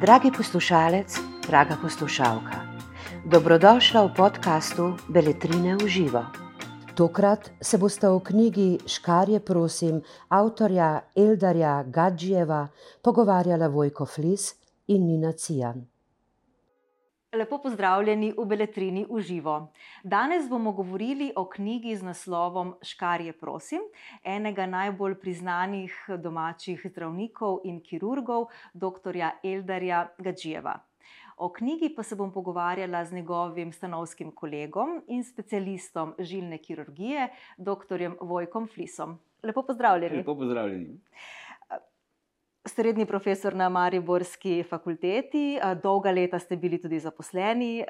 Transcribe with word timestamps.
Dragi 0.00 0.30
poslušalec, 0.36 1.18
draga 1.46 1.76
poslušalka, 1.82 2.62
dobrodošla 3.26 4.06
v 4.06 4.14
podkastu 4.14 4.94
Beletrine 5.08 5.74
v 5.76 5.88
živo. 5.88 6.22
Tokrat 6.94 7.50
se 7.62 7.78
boste 7.78 8.08
o 8.08 8.20
knjigi 8.20 8.78
Škarje, 8.86 9.40
prosim, 9.40 10.02
avtorja 10.28 11.00
Eldarja 11.16 11.82
Gadžijeva 11.82 12.68
pogovarjala 13.02 13.66
Vojko 13.66 14.06
Flis 14.06 14.54
in 14.86 15.06
Nina 15.06 15.32
Cijan. 15.32 15.93
Lepo 17.34 17.58
pozdravljeni 17.58 18.28
v 18.36 18.44
Beletrini 18.46 19.00
v 19.10 19.20
živo. 19.20 19.54
Danes 20.04 20.46
bomo 20.48 20.72
govorili 20.72 21.32
o 21.36 21.44
knjigi 21.50 21.96
z 21.96 22.06
naslovom 22.06 22.74
Škarje, 22.82 23.32
prosim, 23.32 23.82
enega 24.24 24.66
najbolj 24.66 25.16
priznanih 25.18 25.96
domačih 26.22 26.86
zdravnikov 26.86 27.60
in 27.64 27.80
kirurgov, 27.82 28.46
dr. 28.74 29.18
Eldarja 29.42 30.06
Gadžijeva. 30.18 30.78
O 31.36 31.50
knjigi 31.50 31.90
pa 31.96 32.02
se 32.02 32.14
bom 32.14 32.30
pogovarjala 32.32 33.04
z 33.04 33.18
njegovim 33.18 33.72
stanovskim 33.72 34.30
kolegom 34.30 35.00
in 35.08 35.24
specialistom 35.24 36.14
žilne 36.18 36.58
kirurgije, 36.58 37.28
dr. 37.58 38.10
Vojkom 38.20 38.68
Flisom. 38.68 39.18
Lepo 39.42 39.62
pozdravljeni. 39.62 40.16
Lepo 40.16 40.36
pozdravljeni 40.38 41.00
srednji 42.64 43.06
profesor 43.06 43.54
na 43.54 43.68
Mariborski 43.68 44.62
fakulteti, 44.62 45.58
dolga 45.82 46.10
leta 46.10 46.38
ste 46.38 46.56
bili 46.56 46.80
tudi 46.80 46.98
zaposleni 46.98 47.84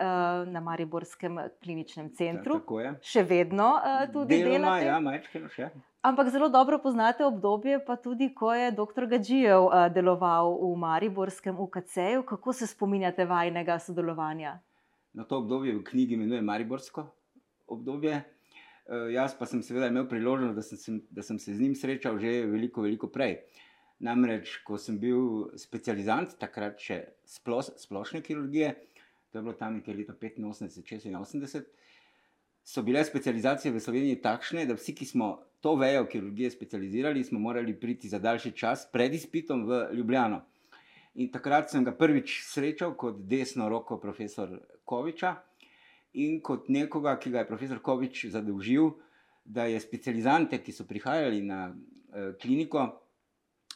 na 0.46 0.60
Mariborskem 0.60 1.38
kliničnem 1.62 2.10
centru. 2.15 2.59
Tako 2.59 2.80
je. 2.80 2.92
Še 3.02 3.23
vedno 3.23 3.68
tudi 4.12 4.38
Deloma, 4.42 4.59
delate. 4.59 4.87
ja, 4.87 5.01
majčkeno 5.01 5.48
še. 5.48 5.70
Ampak 6.05 6.29
zelo 6.29 6.51
dobro 6.52 6.79
poznate 6.82 7.24
obdobje, 7.24 7.79
pa 7.87 7.96
tudi 7.96 8.29
ko 8.34 8.52
je 8.52 8.73
dr. 8.77 9.06
Gadžijev 9.09 9.70
deloval 9.95 10.52
v 10.60 10.74
Mariborskem 10.77 11.56
UKC-ju. 11.56 12.27
Kako 12.29 12.52
se 12.52 12.66
spominjate 12.66 13.24
vajnega 13.24 13.79
sodelovanja? 13.79 14.59
Na 15.15 15.24
to 15.24 15.38
obdobje 15.38 15.73
v 15.79 15.84
knjigi 15.87 16.18
imenuje 16.18 16.43
Mariborsko 16.43 17.06
obdobje. 17.71 18.21
Jaz 19.15 19.32
pa 19.38 19.46
sem 19.49 19.62
seveda 19.65 19.87
imel 19.88 20.04
priložnost, 20.10 20.59
da 20.59 20.62
sem, 20.62 20.99
da 21.09 21.23
sem 21.24 21.38
se 21.38 21.54
z 21.54 21.62
njim 21.62 21.79
srečal 21.79 22.18
že 22.21 22.43
veliko, 22.51 22.82
veliko 22.84 23.09
prej. 23.09 23.38
Namreč, 24.05 24.59
ko 24.66 24.77
sem 24.77 24.99
bil 25.01 25.49
specializant, 25.57 26.35
takrat 26.41 26.80
še 26.83 27.01
splos, 27.29 27.71
splošne 27.80 28.21
kirurgije, 28.24 28.74
to 29.33 29.41
je 29.41 29.43
bilo 29.43 29.55
tam 29.57 29.79
nekje 29.79 29.95
leta 29.96 30.13
85-86, 30.13 31.65
so 32.65 32.83
bile 32.83 33.05
specializacije 33.05 33.73
v 33.73 33.80
Sloveniji 33.80 34.21
takšne, 34.24 34.66
da 34.69 34.77
vsi, 34.77 34.95
ki 34.96 35.09
smo 35.09 35.29
to 35.65 35.74
vejo 35.80 36.05
kirurgije 36.07 36.51
specializirali, 36.51 37.24
smo 37.24 37.38
morali 37.38 37.74
priti 37.80 38.09
za 38.09 38.19
daljši 38.19 38.52
čas 38.52 38.85
pred 38.93 39.15
izpitom 39.15 39.65
v 39.69 39.88
Ljubljano. 39.93 40.43
In 41.15 41.30
takrat 41.33 41.71
sem 41.71 41.85
ga 41.85 41.95
prvič 41.95 42.41
srečal 42.45 42.96
kot 42.99 43.23
desno 43.30 43.68
roko 43.68 43.96
profesor 44.02 44.51
Koviča 44.85 45.37
in 46.21 46.41
kot 46.43 46.68
nekoga, 46.68 47.16
ki 47.18 47.30
ga 47.30 47.45
je 47.45 47.49
profesor 47.49 47.80
Kovič 47.80 48.27
zadolžil, 48.35 48.91
da 49.45 49.65
je 49.65 49.80
specializante, 49.80 50.59
ki 50.59 50.73
so 50.73 50.85
prihajali 50.89 51.41
na 51.45 51.68
eh, 51.71 52.33
kliniko, 52.41 52.89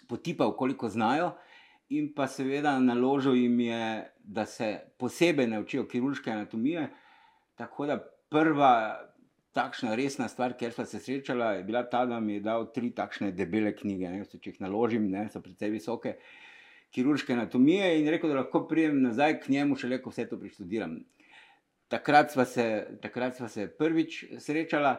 potipal, 0.09 0.57
koliko 0.57 0.89
znajo, 0.89 1.33
in 1.89 2.13
pa 2.15 2.27
seveda 2.29 2.79
naložil 2.81 3.37
jim 3.37 3.61
je, 3.61 3.83
da 4.25 4.47
se 4.47 4.79
posebej 4.99 5.47
naučijo 5.47 5.87
kirurške 5.89 6.31
anatomije. 6.31 6.89
Tako 7.57 7.87
da 7.87 7.99
prva 8.31 8.73
takšna 9.53 9.95
resna 9.99 10.29
stvar, 10.29 10.55
kjer 10.57 10.73
smo 10.73 10.85
se 10.85 11.01
srečali, 11.01 11.57
je 11.57 11.65
bila 11.65 11.83
ta, 11.91 12.05
da 12.07 12.21
mi 12.21 12.35
je 12.35 12.41
dal 12.41 12.69
tri 12.73 12.91
takšne 12.95 13.33
debele 13.33 13.73
knjige. 13.77 14.11
Ne, 14.13 14.25
če 14.25 14.53
jih 14.53 14.61
naložim, 14.63 15.09
ne, 15.11 15.27
so 15.33 15.43
precej 15.43 15.73
visoke. 15.75 16.17
Kirurške 16.95 17.33
anatomije 17.33 17.99
in 18.01 18.09
rekel, 18.09 18.31
da 18.33 18.43
lahko 18.43 18.67
pridem 18.69 19.03
nazaj 19.03 19.41
k 19.41 19.55
njemu, 19.57 19.77
še 19.77 19.91
le 19.91 20.01
ko 20.03 20.13
vse 20.13 20.29
to 20.29 20.39
preštudiram. 20.41 20.99
Takrat 21.89 22.33
sva 22.33 22.45
se, 22.45 22.67
se 23.49 23.69
prvič 23.79 24.25
srečala. 24.45 24.99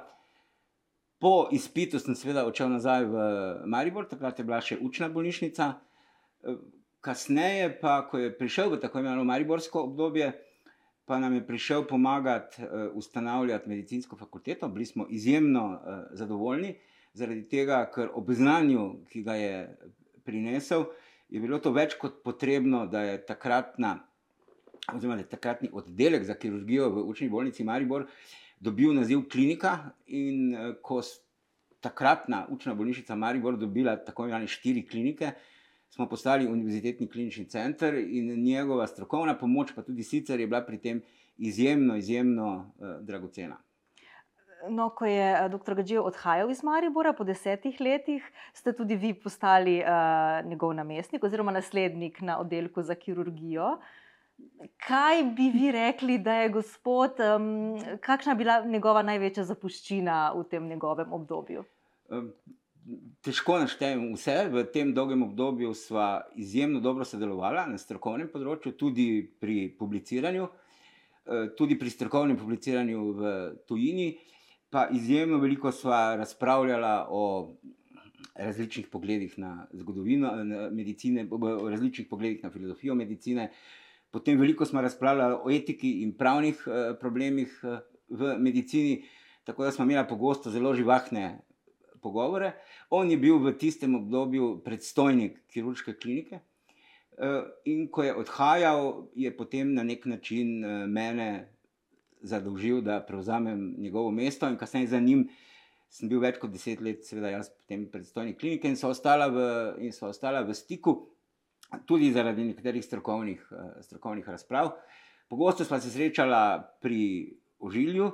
Po 1.20 1.50
izpitu 1.52 2.00
sem 2.00 2.16
seveda 2.16 2.46
odšel 2.48 2.70
nazaj 2.72 3.06
v 3.12 3.24
Maribor, 3.68 4.06
takrat 4.08 4.38
je 4.40 4.46
bila 4.48 4.62
še 4.64 4.78
učna 4.80 5.10
bolnišnica. 5.12 5.74
Kasneje, 7.04 7.74
pa, 7.82 8.06
ko 8.08 8.22
je 8.22 8.30
prišel 8.36 8.72
v 8.72 8.80
tako 8.80 9.02
imenovano 9.02 9.28
Mariborsko 9.28 9.84
obdobje, 9.90 10.32
pa 11.04 11.20
nam 11.20 11.36
je 11.36 11.44
prišel 11.44 11.84
pomagati 11.88 12.64
ustanavljati 12.96 13.70
medicinsko 13.70 14.16
fakulteto. 14.16 14.68
Bili 14.72 14.88
smo 14.88 15.08
izjemno 15.12 15.66
zadovoljni, 16.16 16.78
zaradi 17.14 17.44
tega, 17.52 17.82
ker 17.92 18.12
ob 18.16 18.32
znanju, 18.32 18.88
ki 19.12 19.24
ga 19.28 19.36
je 19.36 19.54
prinesel, 20.24 20.88
je 21.28 21.44
bilo 21.44 21.60
to 21.60 21.76
več 21.76 21.98
kot 22.00 22.22
potrebno, 22.24 22.86
da 22.88 23.04
je 23.10 23.20
takratna, 23.26 23.98
oziroma 24.94 25.20
da 25.20 25.28
je 25.28 25.34
takratni 25.36 25.70
oddelek 25.74 26.24
za 26.24 26.40
kirurgijo 26.40 26.88
v 26.96 27.04
učni 27.12 27.28
bolnici 27.30 27.68
Maribor 27.68 28.08
dobil 28.60 28.94
naziv 28.94 29.26
klinika. 29.32 29.78
In 30.08 30.56
ko 30.82 31.00
je 31.00 31.12
takratna 31.80 32.46
učna 32.50 32.74
bolnišnica 32.76 33.16
Maribor 33.16 33.58
dobila 33.58 33.96
tako 33.96 34.24
imenovane 34.24 34.48
štiri 34.48 34.88
klinike, 34.88 35.32
smo 35.90 36.10
postali 36.10 36.48
univerzitetni 36.48 37.10
klinični 37.10 37.46
center 37.50 37.96
in 37.96 38.44
njegova 38.44 38.88
strokovna 38.88 39.38
pomoč, 39.38 39.72
pa 39.76 39.82
tudi 39.82 40.04
sicer 40.04 40.40
je 40.40 40.48
bila 40.48 40.62
pri 40.66 40.78
tem 40.78 41.02
izjemno, 41.38 41.96
izjemno 41.96 42.74
uh, 42.78 42.88
dragocena. 43.02 43.58
No, 44.70 44.90
ko 44.90 45.06
je 45.06 45.50
dr. 45.50 45.74
Gadžijev 45.74 46.04
odhajal 46.04 46.52
iz 46.52 46.64
Maribora 46.64 47.14
po 47.14 47.24
desetih 47.24 47.80
letih, 47.80 48.24
ste 48.54 48.74
tudi 48.76 48.96
vi 48.96 49.14
postali 49.14 49.80
uh, 49.80 50.50
njegov 50.50 50.74
namestnik 50.74 51.24
oziroma 51.24 51.52
naslednik 51.52 52.22
na 52.22 52.40
oddelku 52.40 52.82
za 52.82 52.96
kirurgijo. 52.96 53.78
Kaj 54.88 55.24
bi 55.36 55.50
vi 55.54 55.72
rekli, 55.72 56.18
da 56.18 56.34
je 56.34 56.50
gospod, 56.50 57.20
um, 57.20 57.78
kakšna 58.02 58.32
je 58.32 58.36
bila 58.36 58.62
njegova 58.66 59.04
največja 59.04 59.44
zapuščina 59.44 60.32
v 60.36 60.44
tem 60.52 60.68
njegovem 60.68 61.14
obdobju? 61.14 61.64
Težko 63.24 63.60
naštejem 63.62 64.08
vse. 64.16 64.38
V 64.52 64.64
tem 64.74 64.94
dolgem 64.96 65.24
obdobju 65.24 65.74
sva 65.78 66.24
izjemno 66.36 66.80
dobro 66.80 67.06
sodelovala 67.06 67.68
na 67.70 67.78
strokovnem 67.78 68.32
področju, 68.34 68.74
tudi 68.80 69.08
pri 69.40 69.70
publiciranju, 69.80 70.48
e, 70.48 71.44
tudi 71.60 71.78
pri 71.80 71.94
strokovnem 71.94 72.40
publiciranju 72.40 73.04
v 73.20 73.36
tujini. 73.70 74.10
Pa 74.70 74.88
izjemno 74.94 75.40
veliko 75.42 75.72
sva 75.72 76.16
razpravljala 76.18 77.08
o 77.10 77.26
različnih 78.40 78.88
pogledih 78.88 79.38
na 79.40 79.68
zgodovino 79.74 80.32
na 80.44 80.70
medicine, 80.70 81.28
o 81.32 81.70
različnih 81.70 82.08
pogledih 82.10 82.44
na 82.44 82.50
filozofijo 82.50 82.96
medicine. 82.96 83.50
Potem 84.12 84.40
veliko 84.40 84.66
smo 84.66 84.82
razpravljali 84.82 85.38
o 85.44 85.52
etiki 85.52 86.02
in 86.04 86.16
pravnih 86.18 86.64
eh, 86.68 86.94
problemih 87.00 87.60
eh, 87.64 87.80
v 88.10 88.36
medicini, 88.40 89.04
tako 89.44 89.64
da 89.64 89.72
smo 89.72 89.86
imeli 89.86 90.08
pogosto 90.10 90.50
zelo 90.50 90.74
živahne 90.74 91.40
pogovore. 92.02 92.54
On 92.90 93.12
je 93.12 93.18
bil 93.18 93.38
v 93.38 93.54
tistem 93.58 93.96
obdobju 93.96 94.62
predstojnik 94.66 95.44
kirurške 95.48 95.94
klinike. 95.94 96.40
Eh, 97.20 97.44
in 97.66 97.88
ko 97.92 98.04
je 98.04 98.16
odhajal, 98.16 99.10
je 99.16 99.32
potem 99.38 99.74
na 99.74 99.84
nek 99.84 100.06
način 100.06 100.64
eh, 100.64 100.88
mene 100.88 101.52
zadolžil, 102.22 102.82
da 102.82 103.02
prevzamem 103.04 103.76
njegovo 103.78 104.12
mesto, 104.12 104.48
in 104.48 104.58
kasneje 104.58 104.88
za 104.88 105.00
njim 105.00 105.28
sem 105.90 106.10
bil 106.10 106.22
več 106.24 106.38
kot 106.40 106.52
deset 106.54 106.80
let, 106.82 107.04
seveda, 107.04 107.34
jaz 107.34 107.50
potem 107.50 107.88
predstojnik 107.92 108.40
klinike 108.40 108.72
in 108.72 108.78
so 108.80 108.92
ostala 108.94 109.28
v, 109.28 109.46
in 109.84 109.92
so 109.92 110.08
ostala 110.08 110.46
v 110.48 110.56
stiku 110.56 110.94
tudi 111.86 112.12
zaradi 112.12 112.44
nekaterih 112.44 112.86
strokovnih, 112.86 113.52
eh, 113.52 113.82
strokovnih 113.82 114.30
razprav. 114.30 114.72
Pogosto 115.30 115.66
smo 115.66 115.80
se 115.80 115.90
srečali 115.90 116.62
pri 116.82 117.34
ožilju, 117.60 118.12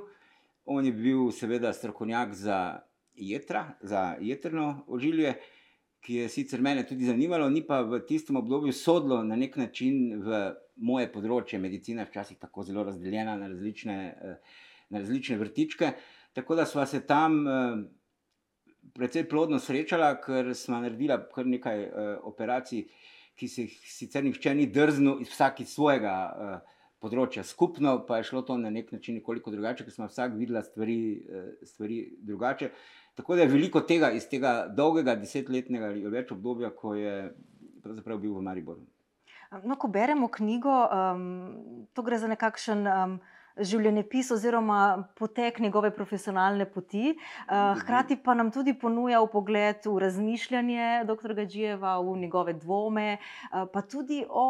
on 0.65 0.85
je 0.85 0.91
bil 0.91 1.31
seveda 1.31 1.73
strokovnjak 1.73 2.33
za 2.33 2.79
jedra, 3.15 3.73
za 3.81 4.15
jedrno 4.19 4.83
ožilje, 4.87 5.33
ki 6.01 6.15
je 6.15 6.29
sicer 6.29 6.61
mene 6.61 6.83
tudi 6.87 7.05
zanimalo, 7.05 7.49
ni 7.49 7.63
pa 7.67 7.81
v 7.81 7.99
tistem 8.05 8.35
obdobju 8.35 8.73
sodlo 8.73 9.23
na 9.23 9.35
nek 9.35 9.55
način 9.57 10.21
v 10.21 10.53
moje 10.75 11.07
področje. 11.11 11.59
Medicina 11.59 12.03
je 12.03 12.09
včasih 12.11 12.37
tako 12.37 12.63
zelo 12.63 12.83
razdeljena 12.83 13.37
na 13.37 13.47
različne, 13.47 13.97
eh, 14.21 14.59
na 14.89 14.99
različne 14.99 15.37
vrtičke. 15.37 15.93
Tako 16.33 16.55
da 16.55 16.65
smo 16.65 16.85
se 16.85 17.05
tam 17.07 17.47
eh, 17.47 17.83
precej 18.93 19.29
plodno 19.29 19.59
srečali, 19.59 20.17
ker 20.25 20.53
smo 20.53 20.81
naredili 20.81 21.17
kar 21.33 21.45
nekaj 21.45 21.87
operacij 22.23 22.83
ki 23.35 23.49
se 23.51 23.65
jih 23.65 23.75
sicer 23.91 24.23
nihče 24.23 24.55
ni 24.55 24.67
drznil 24.71 25.21
iz 25.23 25.31
vsake 25.33 25.65
svojega 25.67 26.15
uh, 26.25 26.75
področja. 27.03 27.43
Skupno 27.43 27.97
pa 28.07 28.19
je 28.19 28.29
šlo 28.31 28.41
to 28.47 28.57
na 28.57 28.71
nek 28.73 28.91
način 28.95 29.19
nekoliko 29.19 29.51
drugače, 29.53 29.85
ker 29.85 29.93
smo 29.93 30.07
vsak 30.09 30.37
videli 30.39 30.63
stvari, 30.63 30.99
uh, 31.27 31.67
stvari 31.67 31.99
drugače. 32.23 32.71
Tako 33.15 33.35
da 33.35 33.45
je 33.45 33.51
veliko 33.51 33.81
tega 33.87 34.11
iz 34.11 34.27
tega 34.31 34.65
dolgega 34.67 35.15
desetletnega 35.19 35.91
ali 35.91 36.03
več 36.11 36.33
obdobja, 36.35 36.73
ko 36.75 36.95
je 36.99 37.15
pravzaprav 37.83 38.19
bil 38.19 38.33
v 38.35 38.43
Mariboru. 38.43 38.83
No, 39.63 39.77
ko 39.79 39.87
beremo 39.87 40.27
knjigo, 40.27 40.73
um, 40.89 41.87
to 41.93 42.03
gre 42.03 42.17
za 42.19 42.27
nekakšen 42.27 42.87
um, 42.89 43.19
življenjepis 43.55 44.31
oziroma 44.35 44.79
potek 45.15 45.59
njegove 45.63 45.91
profesionalne 45.95 46.65
poti. 46.69 47.13
Uh, 47.13 47.75
hkrati 47.79 48.17
pa 48.23 48.35
nam 48.35 48.51
tudi 48.51 48.73
ponuja 48.77 49.21
pogled 49.31 49.85
v 49.85 49.95
razmišljanje 50.03 51.05
dr. 51.07 51.33
Gađijeva, 51.37 51.97
v 52.03 52.17
njegove 52.25 52.53
dvome, 52.59 53.17
uh, 53.17 53.65
pa 53.71 53.81
tudi 53.81 54.23
o 54.27 54.47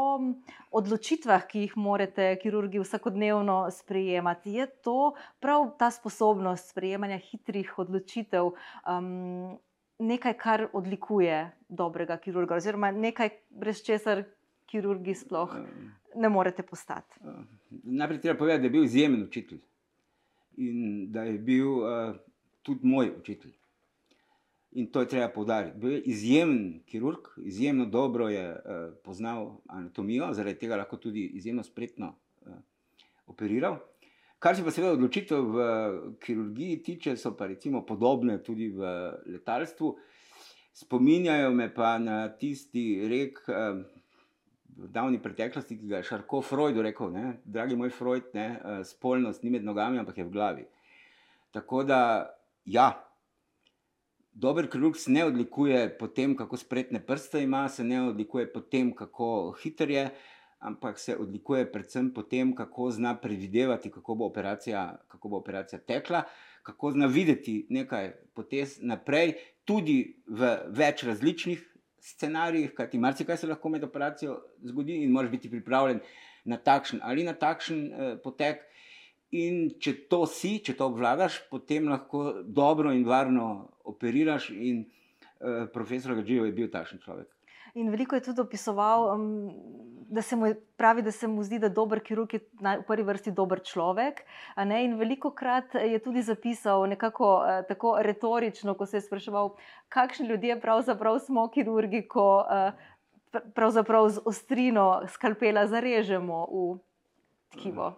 odločitvah, 0.72 1.46
ki 1.48 1.68
jih 1.68 1.78
morate, 1.78 2.32
kirurgi, 2.42 2.82
vsakodnevno 2.82 3.66
sprejemati. 3.72 4.58
Je 4.60 4.68
to 4.82 5.14
prav 5.40 5.70
ta 5.80 5.92
sposobnost 5.92 6.74
sprejemanja 6.74 7.22
hitrih 7.30 7.78
odločitev? 7.80 8.56
Um, 8.88 9.58
Nekaj, 9.96 10.34
kar 10.36 10.62
odlikuje 10.76 11.38
dobrega 11.72 12.18
kirurga, 12.20 12.58
oziroma 12.60 12.90
nekaj, 12.92 13.30
brez 13.48 13.80
česar 13.80 14.26
kirurgi 14.68 15.14
sploh 15.16 15.54
ne 16.16 16.30
morete 16.30 16.64
postati. 16.64 17.20
Najprej 17.70 18.22
treba 18.22 18.38
povedati, 18.38 18.62
da 18.62 18.66
je 18.66 18.72
bil 18.72 18.84
izjemen 18.84 19.24
učitelj 19.24 19.60
in 20.58 21.12
da 21.12 21.24
je 21.24 21.40
bil 21.40 21.70
uh, 21.70 22.16
tudi 22.62 22.88
moj 22.88 23.12
učitelj. 23.20 23.52
In 24.72 24.88
to 24.92 25.02
je 25.02 25.08
treba 25.08 25.30
povdariti. 25.30 25.78
Bil 25.80 25.92
je 25.92 26.02
izjemen 26.02 26.84
kirurg, 26.86 27.28
izjemno 27.38 27.86
dobro 27.86 28.30
je 28.30 28.52
uh, 28.52 28.94
poznal 29.04 29.58
anatomijo, 29.68 30.34
zaradi 30.34 30.60
tega 30.60 30.76
lahko 30.76 30.98
tudi 30.98 31.26
izjemno 31.26 31.64
spretno 31.64 32.16
uh, 32.42 32.54
operiral. 33.28 33.78
Kar 34.40 34.56
se 34.56 34.64
pa 34.64 34.72
seveda 34.72 34.94
odločitev 34.94 35.46
v 35.52 35.68
kirurgiji 36.22 36.84
tiče, 36.84 37.18
so 37.18 37.32
pa 37.38 37.48
recimo 37.48 37.86
podobne 37.86 38.44
tudi 38.44 38.68
v 38.70 39.12
letalstvu. 39.26 39.96
Spominjajo 40.74 41.52
me 41.52 41.74
pa 41.74 41.98
na 42.00 42.30
tisti 42.38 43.08
rek. 43.10 43.40
Uh, 43.48 43.95
davni 44.76 45.22
preteklosti, 45.22 45.78
ki 45.80 45.88
ga 45.88 45.98
je 46.02 46.10
Šarko 46.10 46.42
Freud 46.42 46.78
rekel, 46.84 47.12
ne, 47.12 47.34
dragi 47.46 47.76
moj 47.76 47.90
Freud, 47.90 48.30
ne, 48.34 48.48
eh, 48.60 48.84
spolnost 48.84 49.44
ni 49.44 49.50
med 49.50 49.64
nogami, 49.64 50.00
ampak 50.00 50.18
je 50.18 50.24
v 50.24 50.32
glavi. 50.32 50.66
Tako 51.52 51.84
da, 51.84 52.00
ja, 52.66 52.90
dober 54.34 54.68
kirurg 54.70 54.98
se 55.00 55.12
ne 55.12 55.26
odlikuje 55.26 55.98
po 55.98 56.08
tem, 56.08 56.36
kako 56.36 56.58
spretne 56.58 57.00
prste 57.00 57.44
ima, 57.44 57.70
se 57.70 57.84
ne 57.84 58.02
odlikuje 58.10 58.52
po 58.54 58.60
tem, 58.60 58.92
kako 58.96 59.56
hiter 59.62 59.90
je, 59.90 60.10
ampak 60.60 61.00
se 61.00 61.16
odlikuje 61.18 61.72
predvsem 61.72 62.12
po 62.14 62.24
tem, 62.24 62.56
kako 62.56 62.92
zna 62.92 63.16
predvidevati, 63.16 63.92
kako 63.92 64.16
bo 64.16 64.26
operacija, 64.26 64.98
kako 65.08 65.30
bo 65.30 65.38
operacija 65.38 65.80
tekla, 65.80 66.24
kako 66.64 66.92
zna 66.92 67.06
videti 67.06 67.66
nekaj 67.70 68.12
potez 68.34 68.80
naprej, 68.82 69.36
tudi 69.66 70.18
v 70.28 70.58
več 70.68 71.04
različnih 71.04 71.75
scenarijih, 72.06 72.74
kajti 72.78 73.02
marsikaj 73.02 73.38
se 73.42 73.50
lahko 73.50 73.70
med 73.74 73.84
operacijo 73.84 74.38
zgodi 74.64 75.02
in 75.04 75.12
moraš 75.12 75.32
biti 75.32 75.52
pripravljen 75.52 76.00
na 76.46 76.58
takšen 76.58 77.02
ali 77.04 77.24
na 77.24 77.34
takšen 77.34 77.86
eh, 77.86 78.18
potek. 78.24 78.66
In 79.36 79.72
če 79.82 79.96
to 80.08 80.22
si, 80.30 80.60
če 80.64 80.76
to 80.78 80.86
obvladaš, 80.92 81.42
potem 81.50 81.90
lahko 81.90 82.44
dobro 82.46 82.94
in 82.94 83.04
varno 83.08 83.48
operiraš. 83.84 84.52
In 84.54 84.84
eh, 84.86 85.66
profesor 85.74 86.14
Gajdžijo 86.16 86.46
je 86.46 86.54
bil 86.56 86.70
takšen 86.72 87.02
človek. 87.04 87.32
In 87.76 87.90
veliko 87.92 88.16
je 88.16 88.24
tudi 88.30 88.40
opisoval, 88.40 89.10
um, 89.12 89.26
da 90.10 90.22
se 90.22 90.36
mu 90.36 90.54
pravi, 90.78 91.02
da 91.02 91.12
se 91.12 91.28
mu 91.28 91.44
zdi, 91.44 91.60
da 91.60 91.70
dober 91.70 92.00
kirurg 92.00 92.34
je 92.34 92.40
v 92.62 92.84
prvi 92.88 93.04
vrsti 93.04 93.32
dober 93.32 93.62
človek. 93.64 94.22
In 94.58 94.98
veliko 95.00 95.32
krat 95.32 95.76
je 95.76 96.00
tudi 96.00 96.22
zapisal 96.22 96.88
nekako 96.90 97.30
uh, 97.42 97.66
tako 97.68 97.98
retorično, 98.02 98.74
ko 98.74 98.86
se 98.86 98.98
je 98.98 99.02
spraševal, 99.02 99.56
kakšni 99.90 100.28
ljudje 100.28 100.60
pravzaprav 100.62 101.20
smo 101.20 101.48
kirurgi, 101.50 102.06
ko 102.08 102.46
uh, 102.46 102.72
pravzaprav 103.56 104.10
z 104.10 104.24
ostrino 104.26 105.02
skalpela 105.08 105.68
zarežemo 105.68 106.46
v 106.52 106.66
tkivo. 107.56 107.94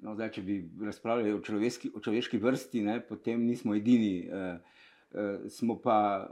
No, 0.00 0.14
zdaj, 0.16 0.30
če 0.32 0.42
bi 0.42 0.62
razpravljali 0.80 1.34
o 1.36 1.40
človeški, 1.44 1.90
o 1.92 2.00
človeški 2.00 2.38
vrsti, 2.40 2.84
ne, 2.86 3.00
potem 3.04 3.42
nismo 3.44 3.74
edini. 3.76 4.28
Uh, 4.28 4.56
uh, 5.12 5.48
smo 5.52 5.76
pa 5.76 6.30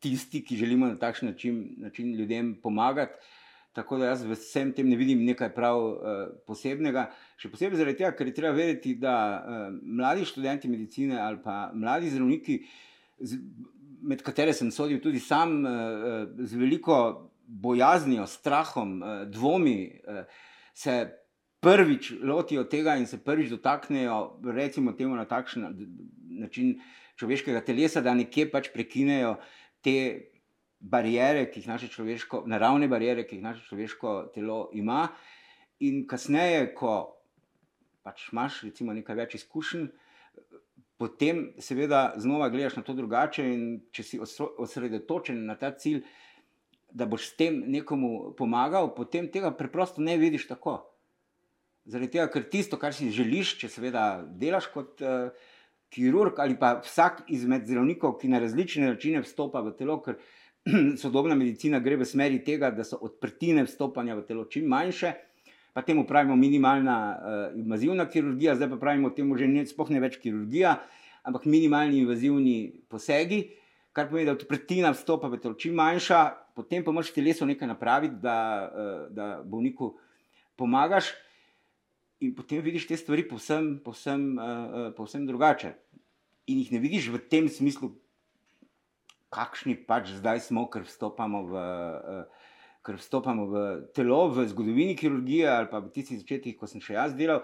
tisti, 0.00 0.40
ki 0.44 0.56
želimo 0.56 0.86
na 0.86 0.96
takšen 1.00 1.28
način, 1.28 1.74
način 1.76 2.14
ljudem 2.16 2.54
pomagati. 2.62 3.20
Tako 3.74 3.98
da 3.98 4.12
jaz 4.12 4.22
v 4.22 4.36
vsem 4.38 4.70
tem 4.72 4.86
ne 4.86 4.96
vidim 4.96 5.24
nekaj 5.26 5.50
prav 5.54 5.80
uh, 5.82 6.18
posebnega. 6.46 7.08
Še 7.40 7.50
posebej 7.50 7.80
zaradi 7.80 7.98
tega, 7.98 8.12
ker 8.14 8.30
je 8.30 8.34
treba 8.36 8.54
vedeti, 8.54 8.94
da 9.02 9.14
uh, 9.18 9.64
mladi 9.82 10.28
študenti 10.30 10.70
medicine 10.70 11.18
ali 11.18 11.40
pa 11.42 11.72
mladi 11.74 12.12
zdravniki, 12.12 12.60
z, 13.18 13.40
med 14.04 14.22
katere 14.22 14.54
sem 14.54 14.70
sodil 14.74 15.00
tudi 15.02 15.18
sam, 15.22 15.56
uh, 15.66 16.22
z 16.38 16.60
veliko 16.60 16.98
bojaznijo, 17.44 18.28
strahom, 18.30 18.94
uh, 19.02 19.24
dvomi, 19.34 19.78
uh, 20.06 20.22
se 20.74 21.00
prvič 21.64 22.12
lotijo 22.22 22.62
tega 22.70 22.94
in 23.00 23.08
se 23.10 23.18
prvič 23.24 23.50
dotaknejo, 23.50 24.38
recimo, 24.54 24.92
temu 24.92 25.16
na 25.16 25.24
takšen 25.26 25.66
način 26.44 26.76
človeškega 27.18 27.64
telesa, 27.64 28.02
da 28.04 28.14
nekje 28.14 28.46
pač 28.52 28.70
prekinejo 28.74 29.34
te 29.82 29.96
barijere, 30.90 31.46
ki 31.50 31.60
jih 31.60 31.68
naše 31.68 31.88
človeško, 31.88 32.44
naravne 32.50 32.88
barijere, 32.88 33.24
ki 33.26 33.38
jih 33.38 33.44
naše 33.44 33.64
človeško 33.68 34.14
telo 34.34 34.68
ima. 34.72 35.08
In 35.80 36.04
kasneje, 36.08 36.66
ko 36.76 37.16
pač 38.04 38.28
imaš 38.32 38.60
recimo, 38.66 38.92
nekaj 38.92 39.16
več 39.16 39.38
izkušenj, 39.40 39.86
potem 41.00 41.46
seveda 41.62 42.12
znova 42.20 42.50
gledaš 42.52 42.76
na 42.76 42.84
to 42.84 42.94
drugače. 42.96 43.46
In 43.48 43.64
če 43.96 44.04
si 44.04 44.20
osredotočen 44.20 45.40
na 45.48 45.56
ta 45.60 45.72
cilj, 45.72 46.04
da 46.94 47.08
boš 47.10 47.32
s 47.32 47.38
tem 47.40 47.62
nekomu 47.72 48.34
pomagal, 48.38 48.92
potem 48.94 49.26
tega 49.32 49.50
preprosto 49.56 50.04
ne 50.04 50.18
vidiš 50.20 50.46
tako. 50.52 50.82
Zaradi 51.90 52.12
tega, 52.18 52.28
ker 52.32 52.44
tisto, 52.52 52.78
kar 52.80 52.94
si 52.94 53.10
želiš, 53.12 53.56
če 53.64 53.72
seveda 53.72 54.06
delaš 54.40 54.70
kot. 54.76 55.00
Uh, 55.02 55.50
kirurg 55.94 56.40
ali 56.42 56.56
pa 56.58 56.80
vsak 56.82 57.24
izmed 57.30 57.68
zdravnikov, 57.68 58.16
ki 58.18 58.28
na 58.32 58.40
različne 58.42 58.88
načine 58.90 59.22
vstopa 59.22 59.62
v 59.62 59.74
telo, 59.78 60.00
ker 60.02 60.18
sodobna 61.02 61.34
medicina 61.34 61.80
gre 61.80 61.96
v 62.00 62.06
smeri 62.08 62.40
tega, 62.44 62.70
da 62.72 62.84
so 62.84 62.98
odprtine 63.04 63.64
vstopanja 63.66 64.16
v 64.16 64.26
telo 64.28 64.44
čim 64.48 64.68
manjše. 64.68 65.12
Pa 65.74 65.82
temu 65.82 66.06
pravimo 66.06 66.36
minimalna 66.38 66.96
uh, 66.96 67.58
invazivna 67.58 68.06
kirurgija, 68.06 68.54
zdaj 68.54 68.70
pa 68.70 68.78
pravimo 68.78 69.10
temu 69.10 69.36
že 69.36 69.48
ne, 69.50 69.64
ne 69.66 70.00
več 70.00 70.20
kirurgija, 70.22 70.76
ampak 71.26 71.48
minimalni 71.50 71.98
invazivni 72.04 72.84
posegi, 72.88 73.42
kar 73.92 74.06
pomeni, 74.08 74.28
da 74.30 74.36
odprtina 74.38 74.92
vstopa 74.94 75.28
v 75.28 75.40
telo 75.42 75.58
čim 75.58 75.74
manjša, 75.74 76.20
potem 76.54 76.84
pa 76.86 76.94
moraš 76.94 77.10
telesu 77.12 77.46
nekaj 77.46 77.68
napraviti, 77.68 78.22
da, 78.22 78.38
uh, 78.70 78.94
da 79.10 79.26
bolniku 79.42 79.96
pomagaš 80.56 81.10
in 82.22 82.32
potem 82.38 82.62
vidiš 82.62 82.86
te 82.86 82.96
stvari 82.96 83.26
povsem, 83.28 83.80
povsem, 83.84 84.38
uh, 84.38 84.88
povsem 84.96 85.26
drugače. 85.26 85.74
In 86.46 86.62
jih 86.62 86.70
ne 86.72 86.78
vidiš 86.78 87.10
v 87.10 87.18
tem 87.26 87.50
smislu, 87.50 87.90
kakšni 89.34 89.76
pač 89.88 90.14
zdaj 90.20 90.44
smo, 90.48 90.68
ker 90.70 90.86
vstopamo 90.88 91.44
v. 91.50 91.68
Uh, 92.16 92.50
Ker 92.84 92.98
vstopamo 93.00 93.44
v 93.48 93.60
telo, 93.96 94.28
v 94.28 94.42
zgodovini 94.44 94.92
kirurgije, 94.92 95.46
ali 95.48 95.70
pa 95.70 95.78
v 95.80 95.88
tistih 95.88 96.18
začetkih, 96.20 96.52
ko 96.52 96.68
sem 96.68 96.82
še 96.84 96.98
jaz 96.98 97.14
delal, 97.16 97.38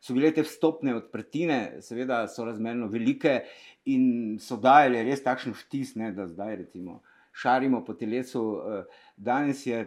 so 0.00 0.14
bile 0.16 0.30
te 0.32 0.40
vstopne 0.40 0.94
odprtine, 0.96 1.82
seveda, 1.84 2.22
so 2.32 2.46
razmerno 2.48 2.88
velike 2.88 3.42
in 3.92 4.38
so 4.40 4.56
dajale 4.56 5.02
res 5.04 5.20
takšen 5.20 5.52
vtis, 5.52 5.92
ne, 6.00 6.14
da 6.16 6.24
zdaj 6.30 6.56
recimo 6.62 7.02
šarimo 7.36 7.84
po 7.84 7.92
telesu. 7.92 8.42
Danes 9.16 9.66
je 9.66 9.84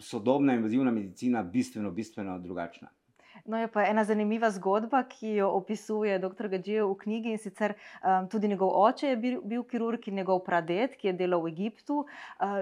sodobna 0.00 0.54
invazivna 0.54 0.90
medicina 0.90 1.42
bistveno, 1.42 1.90
bistveno 1.90 2.38
drugačna. 2.38 2.88
No, 3.48 3.56
je 3.56 3.68
pa 3.72 3.86
ena 3.88 4.02
zanimiva 4.04 4.50
zgodba, 4.52 5.00
ki 5.08 5.38
jo 5.38 5.46
opisuje 5.56 6.18
dr. 6.20 6.50
Gajdžijo 6.52 6.90
v 6.90 6.96
knjigi. 7.00 7.30
In 7.32 7.40
sicer 7.40 7.72
um, 8.04 8.26
tudi 8.28 8.48
njegov 8.48 8.74
oče 8.76 9.14
je 9.14 9.16
bil, 9.16 9.38
bil 9.40 9.62
kirurg 9.64 10.04
in 10.10 10.20
njegov 10.20 10.42
praded, 10.44 10.98
ki 11.00 11.08
je 11.08 11.14
delal 11.16 11.46
v 11.46 11.54
Egiptu. 11.54 12.02
Uh, 12.04 12.60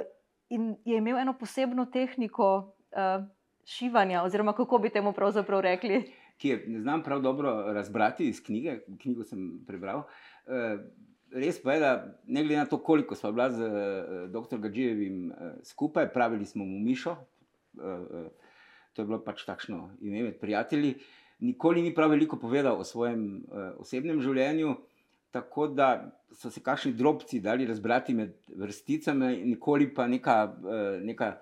in 0.55 0.77
je 0.87 1.01
imel 1.03 1.19
eno 1.19 1.35
posebno 1.35 1.89
tehniko 1.91 2.53
uh, 2.95 3.27
šivanja, 3.67 4.23
oziroma 4.23 4.55
kako 4.55 4.79
bi 4.79 4.95
temu 4.95 5.11
pravzaprav 5.13 5.65
rekli. 5.67 6.05
Ki 6.39 6.55
je 6.55 6.63
ne 6.69 6.81
znam 6.81 7.03
prav 7.03 7.21
dobro 7.21 7.57
razbrati 7.75 8.29
iz 8.29 8.39
knjige, 8.45 8.79
knjigo 9.03 9.27
sem 9.27 9.65
prebral. 9.67 10.05
Uh, 10.47 10.79
res 11.35 11.59
pa 11.63 11.75
je, 11.75 11.83
da 11.83 11.93
ne 12.31 12.47
glede 12.47 12.63
na 12.63 12.71
to, 12.71 12.79
koliko 12.79 13.19
smo 13.19 13.33
bili 13.33 13.51
z 13.59 13.67
uh, 13.67 14.27
dr. 14.31 14.63
Gajdžijevim 14.63 15.31
uh, 15.31 15.55
skupaj, 15.67 16.13
pravili 16.15 16.47
smo 16.47 16.65
mu 16.65 16.79
mišo. 16.79 17.17
Uh, 17.75 17.83
uh, 17.85 18.46
to 18.97 19.03
je 19.03 19.07
bilo 19.07 19.21
pač 19.21 19.45
takšno 19.45 19.91
ime 20.01 20.23
med 20.25 20.39
prijatelji. 20.41 20.95
Nikoli 21.45 21.83
ni 21.85 21.93
prav 21.95 22.15
veliko 22.15 22.39
povedal 22.41 22.81
o 22.81 22.85
svojem 22.85 23.27
uh, 23.45 23.75
osebnem 23.83 24.23
življenju, 24.25 24.73
tako 25.37 25.67
da 25.69 25.89
so 26.33 26.49
se 26.51 26.63
kakšni 26.65 26.95
drobci 26.97 27.43
dali 27.45 27.67
razbrati 27.69 28.15
med 28.17 28.33
vrsticami, 28.49 29.35
nikoli 29.45 29.91
pa 29.95 30.07
neka, 30.09 30.37
uh, 30.49 30.87
neka 31.05 31.35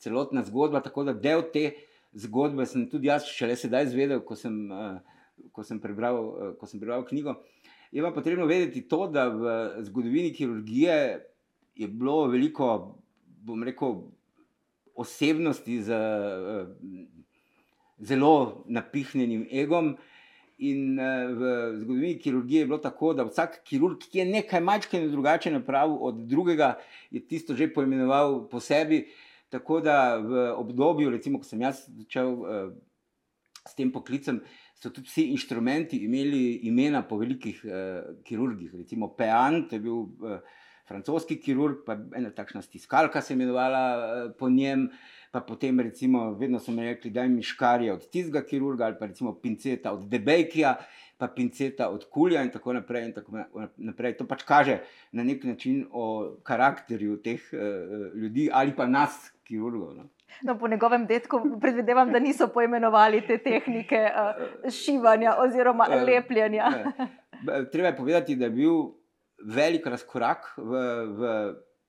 celotna 0.00 0.40
zgodba. 0.48 0.80
Tako 0.80 1.04
da 1.10 1.12
del 1.12 1.44
te 1.52 1.66
zgodbe 2.16 2.64
sem 2.66 2.88
tudi 2.88 3.12
jaz 3.12 3.28
šele 3.28 3.58
sedaj 3.60 3.90
izvedel, 3.90 4.24
ko 4.24 4.38
sem, 4.38 4.56
uh, 4.72 4.96
ko 5.52 5.66
sem, 5.68 5.82
prebral, 5.84 6.22
uh, 6.32 6.54
ko 6.56 6.70
sem 6.70 6.80
prebral 6.80 7.04
knjigo. 7.04 7.36
Je 7.92 8.00
pa 8.00 8.08
potrebno 8.16 8.48
vedeti 8.48 8.86
to, 8.88 9.04
da 9.12 9.28
v 9.28 9.84
zgodovini 9.84 10.32
kirurgije 10.32 10.96
je 11.76 11.88
bilo 11.92 12.24
veliko, 12.32 12.96
bom 13.44 13.68
rekel, 13.68 14.00
osebnosti 14.94 15.82
z 15.82 15.88
uh, 15.92 16.68
zelo 17.98 18.64
napihnjenim 18.66 19.46
egom. 19.52 19.96
In 20.62 20.98
uh, 21.00 21.32
v 21.34 21.52
zgodovini 21.80 22.18
kirurgije 22.22 22.62
je 22.62 22.66
bilo 22.70 22.78
tako, 22.78 23.14
da 23.18 23.26
vsak 23.26 23.62
kirurg, 23.66 24.04
ki 24.04 24.22
je 24.22 24.28
nekaj 24.28 24.60
majčkega 24.62 25.10
drugače 25.10 25.50
napravil 25.50 25.96
od 26.00 26.22
drugega, 26.30 26.76
je 27.10 27.22
tisto 27.26 27.56
že 27.58 27.72
poimenoval 27.72 28.44
po 28.48 28.60
sebi. 28.60 29.06
Tako 29.50 29.80
da 29.84 30.16
v 30.16 30.46
obdobju, 30.56 31.10
recimo, 31.10 31.38
ko 31.42 31.44
sem 31.44 31.60
jaz 31.60 31.84
začel 31.90 32.30
uh, 32.40 32.70
s 33.68 33.74
tem 33.76 33.90
poklicem, 33.92 34.40
so 34.78 34.90
tudi 34.90 35.10
vsi 35.10 35.28
inštrumenti 35.34 36.00
imeli 36.06 36.62
imena 36.66 37.02
po 37.06 37.18
velikih 37.20 37.60
uh, 37.66 38.14
kirurgih. 38.24 38.72
Recimo 38.74 39.12
Pean, 39.18 39.66
to 39.68 39.76
je 39.76 39.82
bil 39.84 39.98
uh, 39.98 40.38
francoski 40.88 41.38
kirurg, 41.40 41.84
pa 41.86 41.96
ena 42.16 42.30
takšna 42.30 42.62
stiskalka 42.62 43.20
se 43.20 43.32
je 43.32 43.36
imenovala 43.36 43.82
uh, 43.96 44.32
po 44.38 44.50
njem. 44.50 44.90
Pa 45.32 45.40
potem, 45.40 45.80
recimo, 45.80 46.34
vedno 46.36 46.58
so 46.60 46.72
mi 46.72 46.84
rekli, 46.84 47.10
da 47.10 47.22
je 47.22 47.28
miškarje 47.28 47.92
od 47.92 48.02
tistega 48.10 48.42
kirurga 48.44 48.84
ali 48.84 48.96
pa 49.00 49.06
recimo 49.06 49.32
pinceta 49.40 49.92
od 49.92 50.08
Debekija, 50.08 50.74
pa 51.18 51.28
pinceta 51.28 51.88
od 51.88 52.04
Kulja 52.10 52.42
in 52.42 52.50
tako 52.52 52.72
naprej. 52.72 53.06
In 53.06 53.12
tako 53.12 53.46
naprej. 53.76 54.16
To 54.18 54.26
pač 54.28 54.42
kaže 54.44 54.82
na 55.12 55.24
nek 55.24 55.44
način 55.44 55.86
o 55.90 56.36
karakterju 56.42 57.22
teh 57.22 57.40
uh, 57.52 58.12
ljudi 58.14 58.50
ali 58.52 58.76
pa 58.76 58.86
nas, 58.86 59.32
kirurgov. 59.44 59.96
No. 59.96 60.08
No, 60.42 60.58
po 60.58 60.68
njegovem 60.68 61.06
detku 61.06 61.40
predvidevam, 61.60 62.12
da 62.12 62.18
niso 62.18 62.48
poimenovali 62.48 63.20
te 63.26 63.38
tehnike 63.38 64.08
uh, 64.08 64.70
šivanja 64.72 65.34
oziroma 65.38 65.86
uh, 65.88 66.02
lepljenja. 66.02 66.72
Treba 67.72 67.88
je 67.88 67.96
povedati, 67.96 68.36
da 68.36 68.44
je 68.44 68.50
bil 68.50 69.01
velik 69.44 69.86
razkorak 69.86 70.52
v, 70.56 70.82
v 71.18 71.30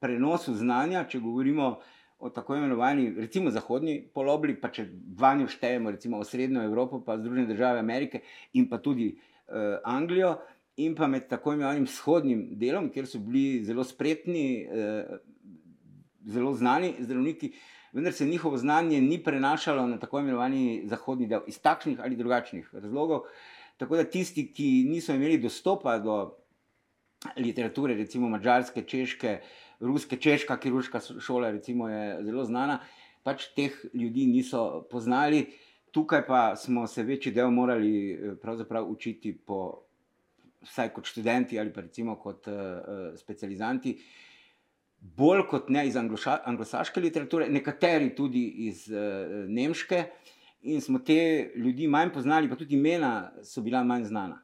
prenosu 0.03 0.55
znanja, 0.55 1.05
če 1.09 1.21
govorimo 1.23 1.77
o 2.23 2.29
tako 2.29 2.55
imenovani, 2.55 3.09
recimo, 3.19 3.51
zahodni 3.51 3.97
polobli, 4.15 4.55
pa 4.59 4.69
če 4.71 4.85
vanjo 5.19 5.49
štejemo, 5.51 5.91
recimo, 5.91 6.21
osrednjo 6.23 6.63
Evropo, 6.63 7.01
pa 7.03 7.17
Združene 7.19 7.49
države 7.49 7.79
Amerike 7.83 8.23
in 8.55 8.69
pa 8.71 8.79
tudi 8.79 9.09
uh, 9.11 9.79
Anglijo, 9.83 10.37
in 10.79 10.95
pa 10.95 11.07
med 11.07 11.27
tako 11.29 11.53
imenovanim 11.53 11.83
vzhodnim 11.89 12.45
delom, 12.59 12.87
kjer 12.93 13.09
so 13.11 13.19
bili 13.19 13.63
zelo 13.67 13.83
spretni, 13.83 14.45
uh, 14.63 15.17
zelo 16.31 16.53
znani 16.55 16.93
zdravniki, 16.99 17.51
vendar 17.93 18.15
se 18.15 18.25
njihovo 18.25 18.57
znanje 18.57 19.01
ni 19.01 19.19
prenašalo 19.23 19.87
na 19.87 19.99
tako 19.99 20.23
imenovani 20.23 20.83
zahodni 20.87 21.27
del 21.27 21.43
iz 21.47 21.59
takšnih 21.61 21.99
ali 21.99 22.15
drugačnih 22.15 22.71
razlogov. 22.73 23.27
Tako 23.77 23.99
da 23.99 24.03
tisti, 24.03 24.47
ki 24.53 24.85
niso 24.87 25.13
imeli 25.13 25.37
dostopa 25.43 25.97
do 25.99 26.42
literature, 27.37 27.95
recimo 27.95 28.29
mačarske, 28.29 28.83
češke, 28.87 29.39
uh, 29.39 29.63
ruske, 29.83 30.17
češka 30.17 30.57
kirurška 30.57 30.99
šola, 31.19 31.51
recimo, 31.51 31.89
je 31.89 32.23
zelo 32.23 32.45
znana, 32.45 32.79
pač 33.23 33.49
teh 33.55 33.75
ljudi 33.93 34.25
niso 34.27 34.83
poznali. 34.91 35.45
Tukaj 35.93 36.25
pa 36.27 36.55
smo 36.55 36.87
se 36.87 37.03
večji 37.03 37.31
del 37.31 37.51
morali 37.51 38.11
eh, 38.11 38.79
učiti, 38.87 39.37
po, 39.45 39.83
vsaj 40.63 40.89
kot 40.93 41.05
študenti 41.05 41.59
ali 41.59 41.73
pa 41.73 41.81
recimo 41.81 42.15
kot 42.15 42.47
uh, 42.47 43.17
specializanti, 43.19 43.97
bolj 44.99 45.41
kot 45.49 45.69
ne 45.69 45.81
iz 45.87 45.97
anglosaške 45.97 47.01
literature, 47.01 47.49
nekateri 47.49 48.15
tudi 48.15 48.45
iz 48.67 48.87
uh, 48.87 49.43
nemške, 49.47 50.03
in 50.61 50.81
smo 50.81 50.99
te 50.99 51.51
ljudi 51.55 51.87
manj 51.87 52.13
poznali, 52.13 52.49
pa 52.49 52.55
tudi 52.55 52.77
imena 52.79 53.33
so 53.43 53.61
bila 53.61 53.83
manj 53.83 54.05
znana. 54.07 54.39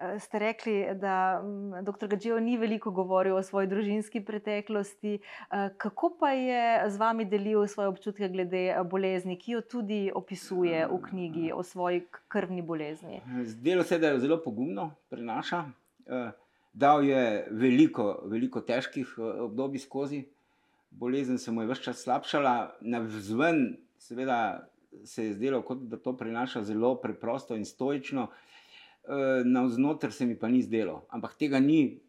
Eh, 0.00 0.18
ste 0.18 0.38
rekli, 0.38 0.86
da 0.94 1.42
mm, 1.42 1.84
dr. 1.84 2.06
Gađev 2.06 2.40
ni 2.40 2.56
veliko 2.56 2.90
govoril 2.90 3.36
o 3.36 3.42
svoji 3.42 3.66
družinski 3.66 4.20
preteklosti. 4.24 5.14
Eh, 5.14 5.68
kako 5.76 6.16
pa 6.20 6.30
je 6.30 6.90
z 6.90 6.96
vami 6.96 7.24
delil 7.24 7.66
svoje 7.66 7.88
občutke 7.88 8.28
glede 8.28 8.66
eh, 8.68 8.82
bolezni, 8.84 9.36
ki 9.38 9.52
jo 9.52 9.60
tudi 9.60 10.10
opisuje 10.14 10.86
v 10.86 11.00
knjigi 11.08 11.52
o 11.52 11.62
svoji 11.62 12.06
krvni 12.28 12.62
bolezni? 12.62 13.20
Zdelo 13.44 13.84
se, 13.84 13.98
da 13.98 14.08
je 14.08 14.20
zelo 14.20 14.40
pogumno 14.44 14.90
prenaša. 15.10 15.64
Dal 16.72 17.04
je 17.04 17.46
veliko, 17.50 18.22
veliko 18.24 18.60
težkih 18.60 19.18
obdobij 19.18 19.78
skozi. 19.84 20.24
Bolezen 20.90 21.38
se 21.38 21.52
mu 21.52 21.62
je 21.62 21.68
vse 21.68 21.82
čas 21.82 22.02
slabšala, 22.02 22.54
na 22.80 22.98
vzven, 22.98 23.76
seveda, 23.98 24.66
se 25.04 25.24
je 25.24 25.34
zdelo, 25.34 25.60
da 25.80 25.96
to 25.96 26.16
prenaša 26.16 26.62
zelo 26.64 26.94
preprosto 26.94 27.56
in 27.56 27.64
stoično. 27.64 28.30
Eh, 28.30 28.49
na 29.44 29.62
vznoter 29.64 30.12
se 30.12 30.26
mi 30.26 30.38
pa 30.38 30.48
ni 30.48 30.62
zdelo. 30.62 31.06
Ampak 31.10 31.34
tega 31.38 31.60
ni 31.60 32.00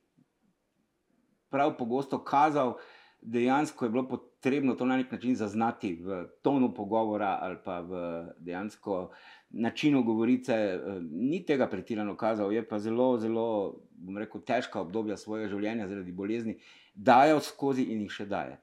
prav 1.49 1.77
pogosto 1.77 2.23
kazal, 2.23 2.77
dejansko 3.21 3.85
je 3.85 3.89
bilo 3.89 4.07
potrebno 4.07 4.75
to 4.75 4.85
na 4.85 4.97
nek 4.97 5.11
način 5.11 5.35
zaznati 5.35 5.95
v 5.95 6.25
tonu 6.41 6.73
pogovora 6.73 7.37
ali 7.41 7.57
pa 7.65 7.79
v 7.79 7.91
dejansko 8.39 9.11
načinu 9.49 10.03
govorice. 10.03 10.53
Eh, 10.53 10.99
ni 11.11 11.45
tega 11.45 11.67
pretirano 11.67 12.15
kazal, 12.17 12.53
je 12.53 12.67
pa 12.67 12.79
zelo, 12.79 13.17
zelo, 13.17 13.75
bom 13.91 14.17
rekel, 14.17 14.41
težka 14.41 14.81
obdobja 14.81 15.17
svojega 15.17 15.49
življenja 15.49 15.87
zaradi 15.87 16.11
bolezni, 16.11 16.57
dajal 16.95 17.39
skozi 17.39 17.83
in 17.93 18.01
jih 18.01 18.11
še 18.11 18.25
daje. 18.25 18.57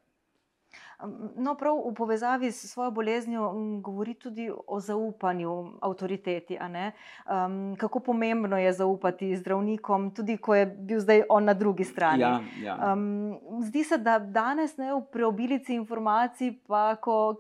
No, 1.37 1.55
prav 1.55 1.77
v 1.79 1.95
povezavi 1.95 2.53
s 2.53 2.67
svojo 2.67 2.91
boleznijo 2.91 3.53
govori 3.81 4.15
tudi 4.15 4.51
o 4.67 4.81
zaupanju 4.81 5.73
avtoriteti. 5.81 6.59
Um, 6.59 7.77
kako 7.77 8.01
pomembno 8.01 8.59
je 8.59 8.73
zaupati 8.73 9.37
zdravnikom, 9.37 10.11
tudi 10.11 10.37
ko 10.37 10.55
je 10.55 10.67
bil 10.67 11.01
zdaj 11.01 11.23
on 11.29 11.45
na 11.45 11.55
drugi 11.55 11.85
strani. 11.85 12.23
Ja, 12.23 12.41
ja. 12.63 12.93
Um, 12.93 13.39
zdi 13.63 13.85
se, 13.85 13.99
da 13.99 14.19
danes 14.19 14.77
ne, 14.77 14.91
v 14.95 15.05
preobilici 15.13 15.75
informacij, 15.75 16.53
pa 16.67 16.97
ko 16.97 17.37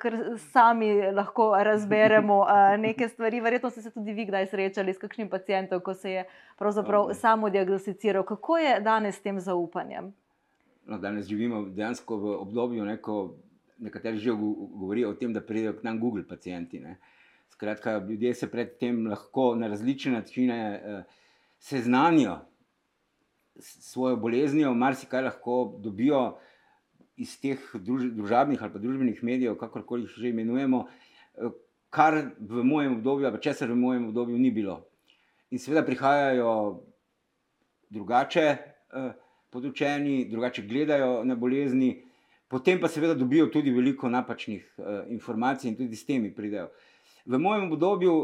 sami 0.52 1.10
lahko 1.10 1.50
razberemo 1.58 2.38
uh, 2.42 2.78
neke 2.78 3.08
stvari. 3.08 3.40
Verjetno 3.40 3.70
ste 3.70 3.82
se 3.82 3.90
tudi 3.90 4.12
vi 4.12 4.26
kdaj 4.26 4.46
srečali 4.46 4.94
s 4.94 4.98
kakšnim 4.98 5.28
pacijentom, 5.28 5.80
ko 5.80 5.94
se 5.94 6.10
je 6.10 6.24
pravzaprav 6.58 7.08
okay. 7.08 7.14
samo 7.14 7.50
diagnosticiral. 7.50 8.22
Kako 8.22 8.58
je 8.58 8.80
danes 8.80 9.16
s 9.16 9.22
tem 9.22 9.40
zaupanjem? 9.40 10.14
No, 10.86 10.98
danes 10.98 11.26
živimo 11.26 11.62
dejansko 11.62 12.16
v 12.16 12.40
obdobju, 12.40 12.84
ne, 12.84 12.96
ko 12.96 13.34
nekateri 13.78 14.18
že 14.18 14.32
govorijo 14.32 15.10
o 15.10 15.14
tem, 15.14 15.32
da 15.32 15.40
pridejo 15.40 15.76
k 15.78 15.82
nam 15.82 16.00
Google 16.00 16.26
pacijenti. 16.28 16.80
Ne. 16.80 16.98
Skratka, 17.48 17.98
ljudje 18.08 18.34
se 18.34 18.50
predtem 18.50 19.06
lahko 19.06 19.54
na 19.54 19.68
različne 19.68 20.12
načine 20.12 20.58
eh, 20.58 21.02
seznanijo 21.58 22.38
s 23.58 23.90
svojo 23.92 24.16
boleznijo, 24.16 24.74
marsikaj 24.74 25.22
lahko 25.22 25.78
dobijo 25.82 26.38
iz 27.16 27.40
teh 27.40 27.58
druž, 27.74 28.04
družabnih 28.14 28.62
ali 28.62 28.80
družbenih 28.80 29.22
medijev, 29.22 29.56
kakorkoli 29.58 30.06
jih 30.06 30.14
že 30.16 30.28
imenujemo, 30.28 30.84
eh, 30.86 31.50
kar 31.90 32.20
v 32.38 32.64
mojem 32.64 32.98
obdobju, 32.98 33.26
ali 33.26 33.42
česar 33.42 33.72
v 33.72 33.76
mojem 33.76 34.08
obdobju 34.08 34.38
ni 34.38 34.50
bilo. 34.50 34.84
In 35.50 35.58
seveda 35.58 35.82
prihajajo 35.86 36.84
drugače 37.90 38.46
eh, 38.46 39.12
podučeni, 39.50 40.28
drugače 40.30 40.62
gledajo 40.62 41.24
na 41.24 41.34
bolezni. 41.34 42.07
Potem 42.48 42.80
pa 42.80 42.88
seveda 42.88 43.14
dobijo 43.14 43.50
tudi 43.52 43.70
veliko 43.70 44.08
napačnih 44.08 44.74
uh, 44.78 44.84
informacij 45.12 45.68
in 45.68 45.76
tudi 45.76 45.96
s 45.96 46.06
temi 46.08 46.30
pridejo. 46.34 46.70
V 47.28 47.38
mojem 47.38 47.66
obdobju 47.68 48.14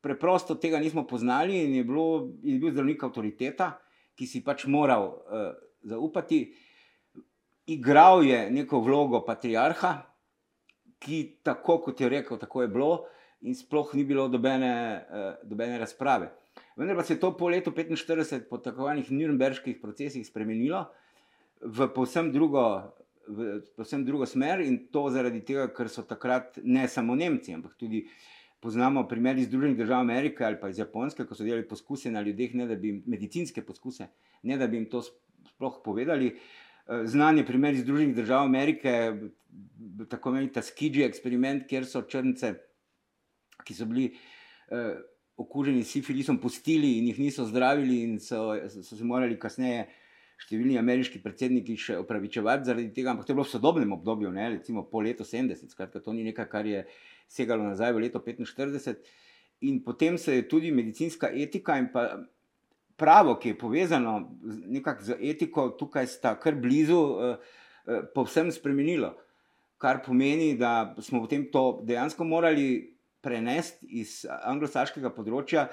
preprosto 0.00 0.54
tega 0.54 0.80
nismo 0.80 1.04
poznali 1.06 1.60
in 1.64 1.74
je, 1.74 1.84
bilo, 1.84 2.32
je 2.42 2.58
bil 2.58 2.72
zdravnik 2.72 3.04
avtoriteta, 3.04 3.74
ki 4.16 4.26
si 4.26 4.40
pač 4.44 4.64
moral 4.64 5.10
uh, 5.12 5.52
zaupati. 5.84 6.46
Igral 7.68 8.24
je 8.24 8.46
neko 8.50 8.80
vlogo 8.80 9.20
patriarha, 9.26 9.92
ki 10.98 11.18
tako 11.44 11.78
kot 11.84 12.00
je 12.00 12.08
rekel, 12.08 12.40
tako 12.40 12.64
je 12.64 12.72
bilo, 12.72 12.90
in 13.44 13.54
sploh 13.54 13.92
ni 13.94 14.06
bilo 14.08 14.24
dobene, 14.32 14.72
uh, 15.04 15.28
dobene 15.44 15.76
razprave. 15.78 16.32
Vendar 16.80 16.96
pa 16.96 17.04
se 17.04 17.14
je 17.14 17.20
to 17.20 17.34
po 17.36 17.52
letu 17.52 17.70
1945, 17.76 18.48
po 18.48 18.58
tako 18.58 18.88
imenovanih 18.88 19.12
Nürnberških 19.12 19.80
procesih, 19.84 20.24
spremenilo 20.26 20.86
v 21.62 21.86
povsem 21.94 22.32
drugo 22.32 22.92
v 23.28 23.60
povsem 23.76 24.04
drugo 24.04 24.26
smer 24.26 24.60
in 24.60 24.86
to 24.92 25.06
zaradi 25.10 25.42
tega, 25.46 25.68
ker 25.74 25.88
so 25.88 26.04
takrat 26.06 26.58
ne 26.64 26.88
samo 26.88 27.14
Nemci, 27.14 27.54
ampak 27.54 27.74
tudi 27.78 28.04
poznamo 28.62 29.04
primer 29.08 29.38
iz 29.38 29.48
Združenih 29.48 29.76
držav 29.76 30.00
Amerike 30.00 30.44
ali 30.44 30.58
pa 30.60 30.70
iz 30.70 30.78
Japonske, 30.78 31.26
ko 31.26 31.34
so 31.34 31.44
delali 31.44 31.66
poskuse 31.68 32.10
na 32.10 32.22
ljudeh, 32.22 32.54
ne 32.54 32.66
da 32.66 32.76
bi 32.76 32.92
jim 32.92 33.02
medicinske 33.06 33.64
poskuse, 33.66 34.08
ne 34.42 34.58
da 34.58 34.66
bi 34.66 34.78
jim 34.78 34.90
to 34.90 35.02
sploh 35.02 35.80
povedali. 35.84 36.34
Eh, 36.34 37.06
znan 37.06 37.38
je 37.38 37.46
primer 37.46 37.74
iz 37.74 37.82
Združenih 37.86 38.14
držav 38.16 38.44
Amerike, 38.46 38.92
tako 40.08 40.30
imenovani 40.30 40.52
Tuskegee 40.52 41.06
eksperiment, 41.06 41.66
kjer 41.70 41.86
so 41.86 42.02
črnce, 42.02 42.54
ki 43.66 43.74
so 43.74 43.86
bili 43.90 44.12
eh, 44.70 44.94
okuženi 45.36 45.82
s 45.82 45.96
sifilisom, 45.96 46.38
pustili 46.38 46.98
in 46.98 47.10
jih 47.10 47.18
niso 47.18 47.46
zdravili, 47.46 48.02
in 48.02 48.18
so, 48.20 48.52
so 48.68 48.96
se 48.96 49.04
morali 49.04 49.38
kasneje 49.38 49.86
eh, 49.86 49.98
številni 50.42 50.78
ameriški 50.80 51.20
predsedniki 51.22 51.76
še 51.78 51.96
opravičevati 52.02 52.68
zaradi 52.68 52.90
tega, 52.94 53.12
ampak 53.12 53.26
to 53.26 53.32
je 53.32 53.38
bilo 53.38 53.46
v 53.46 53.52
sodobnem 53.52 53.94
obdobju, 53.94 54.32
ne, 54.34 54.48
recimo 54.56 54.84
po 54.88 55.02
letu 55.04 55.26
70, 55.26 55.70
skratka, 55.74 56.02
to 56.02 56.14
ni 56.16 56.26
nekaj, 56.26 56.48
kar 56.50 56.68
je 56.68 56.84
segalo 57.30 57.66
nazaj 57.68 57.94
v 57.94 58.06
leto 58.06 58.22
45. 58.24 59.02
In 59.68 59.82
potem 59.86 60.18
se 60.18 60.40
je 60.40 60.46
tudi 60.50 60.72
medicinska 60.74 61.30
etika 61.30 61.78
in 61.78 61.92
pa 61.92 62.08
pravo, 62.98 63.36
ki 63.38 63.52
je 63.52 63.58
povezano 63.58 64.14
z 65.00 65.18
etiko, 65.20 65.70
tukaj 65.78 66.06
sta 66.06 66.34
kar 66.40 66.58
blizu, 66.58 66.98
eh, 66.98 67.36
eh, 67.86 68.02
povsem 68.14 68.50
spremenilo. 68.52 69.14
Kar 69.78 70.02
pomeni, 70.02 70.54
da 70.58 70.94
smo 71.02 71.22
potem 71.22 71.48
to 71.50 71.82
dejansko 71.82 72.24
morali 72.24 72.94
prenesti 73.22 73.86
iz 74.02 74.22
anglosaškega 74.26 75.10
področja, 75.14 75.68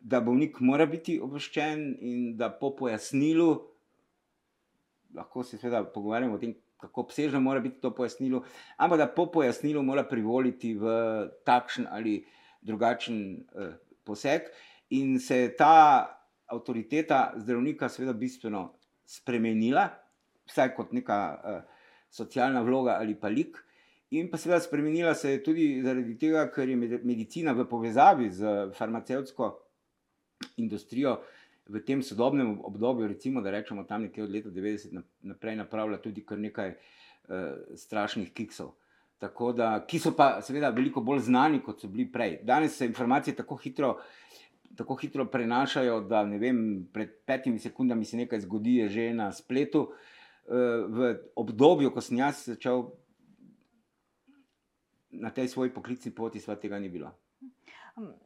da 0.00 0.20
bolnik 0.20 0.60
mora 0.60 0.84
biti 0.86 1.16
obveščen 1.20 1.84
in 2.00 2.36
da 2.36 2.50
po 2.52 2.74
pojasnilu, 2.76 3.73
lahko 5.14 5.42
se 5.42 5.58
seveda 5.58 5.84
pogovarjamo 5.84 6.34
o 6.34 6.38
tem, 6.38 6.54
kako 6.80 7.06
obsežno 7.06 7.40
mora 7.40 7.60
biti 7.60 7.80
to 7.80 7.94
pojasnilo, 7.94 8.42
ampak 8.76 8.98
da 8.98 9.08
po 9.08 9.26
pojasnilu 9.32 9.82
mora 9.82 10.04
privoliti 10.04 10.74
v 10.74 10.86
takšen 11.46 11.86
ali 11.90 12.18
drugačen 12.62 13.18
eh, 13.36 13.76
poseg, 14.04 14.50
in 14.90 15.18
se 15.20 15.38
je 15.38 15.56
ta 15.56 15.74
avtoriteta 16.46 17.32
zdravnika, 17.36 17.88
seveda, 17.88 18.12
bistveno 18.12 18.66
spremenila, 19.06 19.88
vsaj 20.50 20.74
kot 20.76 20.92
neka 20.92 21.20
eh, 21.34 21.60
socialna 22.10 22.62
vloga 22.62 22.98
ali 23.00 23.16
pa 23.20 23.28
lik. 23.28 23.58
In 24.14 24.28
pa 24.30 24.38
seveda 24.38 24.60
spremenila 24.62 25.14
se 25.14 25.32
je 25.32 25.42
tudi 25.42 25.66
zaradi 25.82 26.18
tega, 26.18 26.46
ker 26.52 26.68
je 26.68 26.76
medicina 27.02 27.52
v 27.52 27.64
povezavi 27.68 28.28
z 28.30 28.52
farmacevtsko 28.76 29.48
industrijo 30.62 31.16
v 31.68 31.80
tem 31.80 32.02
sodobnem 32.02 32.60
obdobju, 32.64 33.08
recimo, 33.08 33.40
da 33.40 33.50
rečemo 33.50 33.84
tam 33.84 34.02
nekje 34.02 34.24
od 34.24 34.30
leta 34.30 34.50
90 34.50 35.02
naprej, 35.22 35.56
napravila 35.56 35.98
tudi 35.98 36.24
kar 36.26 36.38
nekaj 36.38 36.74
uh, 36.74 37.76
strašnih 37.76 38.32
kiksov. 38.32 38.74
Tako 39.18 39.52
da, 39.56 39.78
ki 39.88 39.98
so 39.98 40.12
pa 40.16 40.42
seveda 40.44 40.68
veliko 40.74 41.00
bolj 41.00 41.24
znani, 41.30 41.62
kot 41.64 41.80
so 41.80 41.88
bili 41.88 42.04
prej. 42.12 42.42
Danes 42.44 42.76
se 42.76 42.86
informacije 42.86 43.36
tako 43.36 43.56
hitro, 43.56 43.94
tako 44.76 44.98
hitro 45.00 45.24
prenašajo, 45.24 46.00
da 46.10 46.22
vem, 46.22 46.84
pred 46.92 47.14
petimi 47.24 47.58
sekundami 47.58 48.04
se 48.04 48.16
nekaj 48.16 48.44
zgodi, 48.44 48.82
že 48.88 49.12
na 49.14 49.32
spletu. 49.32 49.88
Uh, 50.44 50.84
v 50.88 51.14
obdobju, 51.40 51.94
ko 51.94 52.04
sem 52.04 52.20
jaz 52.20 52.44
začel 52.44 52.90
na 55.14 55.30
tej 55.30 55.48
svoji 55.48 55.72
poklicni 55.72 56.10
poti, 56.12 56.42
sva 56.42 56.58
tega 56.60 56.78
ni 56.78 56.90
bilo. 56.92 57.14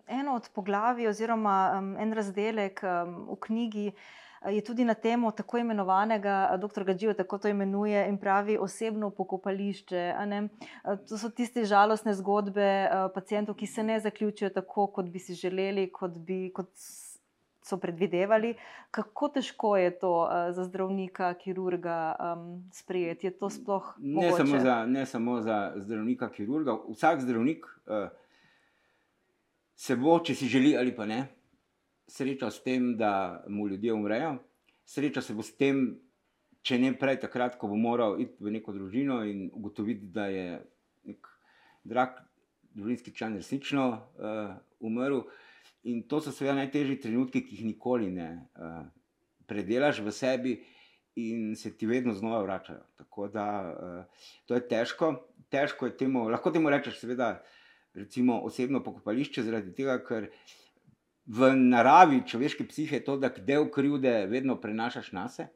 Eno 0.06 0.34
od 0.34 0.48
poglavij, 0.54 1.08
oziroma 1.08 1.82
en 2.00 2.12
razdelek 2.12 2.80
v 3.28 3.36
knjigi 3.40 3.90
eh, 3.90 4.54
je 4.54 4.62
tudi 4.64 4.84
na 4.84 4.94
temo 4.94 5.30
tako 5.30 5.58
imenovanega, 5.58 6.36
eh, 6.52 6.58
dr. 6.58 6.84
Gađijo 6.84 7.14
tako 7.14 7.38
to 7.38 7.48
imenuje 7.48 8.06
in 8.08 8.18
pravi 8.18 8.56
osebno 8.58 9.10
pokopališče. 9.10 9.96
Eh, 9.96 10.48
to 11.08 11.18
so 11.18 11.28
tiste 11.28 11.64
žalostne 11.64 12.14
zgodbe 12.14 12.88
pacijentov, 13.14 13.54
ki 13.54 13.66
se 13.66 13.82
ne 13.82 14.00
zaključijo 14.00 14.50
tako, 14.50 14.86
kot 14.86 15.10
bi 15.12 15.18
si 15.18 15.34
želeli, 15.34 15.90
kot, 15.92 16.16
bi, 16.16 16.48
kot 16.54 16.70
so 17.62 17.76
predvidevali. 17.76 18.54
Kako 18.90 19.28
težko 19.28 19.76
je 19.76 19.90
to 19.98 20.30
za 20.50 20.64
zdravnika, 20.64 21.34
kirurga 21.34 22.16
um, 22.16 22.70
sprejeti? 22.72 23.26
Je 23.26 23.30
to 23.38 23.50
sploh? 23.50 23.92
Ne 23.98 24.32
samo, 24.32 24.58
za, 24.58 24.86
ne 24.86 25.06
samo 25.06 25.40
za 25.40 25.72
zdravnika, 25.76 26.30
kirurga. 26.32 26.78
Vsak 26.88 27.20
zdravnik. 27.20 27.66
Uh, 27.86 28.08
se 29.78 29.96
bo, 29.96 30.18
če 30.24 30.34
si 30.34 30.50
želi 30.50 30.74
ali 30.76 30.92
pa 30.94 31.06
ne, 31.06 31.22
srečal 32.10 32.50
s 32.50 32.62
tem, 32.64 32.96
da 32.98 33.44
mu 33.48 33.68
ljudje 33.68 33.94
umrejo, 33.94 34.38
srečal 34.88 35.22
se 35.22 35.36
bo 35.38 35.44
s 35.46 35.54
tem, 35.56 35.92
če 36.66 36.80
ne 36.82 36.92
prej, 36.98 37.20
takrat, 37.22 37.58
ko 37.60 37.70
bo 37.70 37.78
moral 37.78 38.18
iti 38.20 38.42
v 38.42 38.56
neko 38.56 38.74
družino 38.74 39.20
in 39.28 39.46
ugotoviti, 39.54 40.08
da 40.12 40.26
je 40.32 40.48
nek 41.08 41.28
drag 41.86 42.18
družinski 42.74 43.14
član 43.14 43.38
resnično 43.38 43.84
uh, 43.92 44.56
umrl. 44.84 45.22
In 45.88 46.02
to 46.10 46.18
so 46.20 46.34
seveda 46.34 46.56
najtežji 46.58 46.98
trenutki, 47.04 47.44
ki 47.46 47.60
jih 47.60 47.68
nikoli 47.70 48.10
ne 48.12 48.28
uh, 48.58 48.82
predelaš 49.48 50.02
v 50.04 50.12
sebi. 50.12 50.56
In 51.18 51.54
se 51.58 51.72
ti 51.74 51.86
vedno 51.88 52.12
znova 52.14 52.42
vračajo. 52.44 52.82
Tako 52.98 53.28
da 53.32 53.46
uh, 53.62 54.26
to 54.46 54.58
je 54.58 54.66
težko. 54.68 55.14
Težko 55.50 55.88
je 55.88 55.96
temu, 56.02 56.26
lahko 56.30 56.52
temu 56.54 56.70
rečeš, 56.70 56.98
seveda, 57.00 57.30
uh, 57.38 57.57
recimo, 57.98 58.40
osebno 58.44 58.82
pokopališče, 58.84 59.44
zaradi 59.46 59.74
tega, 59.76 59.98
ker 60.04 60.28
v 61.28 61.52
naravi 61.56 62.22
človeške 62.26 62.66
psihe 62.70 63.00
je 63.00 63.04
to, 63.04 63.18
da 63.20 63.28
del 63.28 63.68
krivde 63.72 64.26
vedno 64.30 64.56
prenašaš 64.60 65.12
na 65.12 65.28
sebe. 65.28 65.52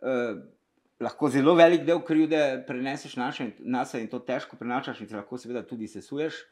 Uh, 0.00 0.40
lahko 1.00 1.28
zelo 1.32 1.54
velik 1.56 1.84
del 1.88 2.02
krivde 2.04 2.62
preneseš 2.68 3.16
na 3.16 3.32
sebe 3.32 4.04
in 4.04 4.08
to 4.12 4.20
težko 4.20 4.56
prenašaš, 4.60 5.00
in 5.00 5.08
se 5.08 5.16
lahko 5.16 5.38
seveda 5.38 5.64
tudi 5.66 5.88
sesuješ. 5.88 6.42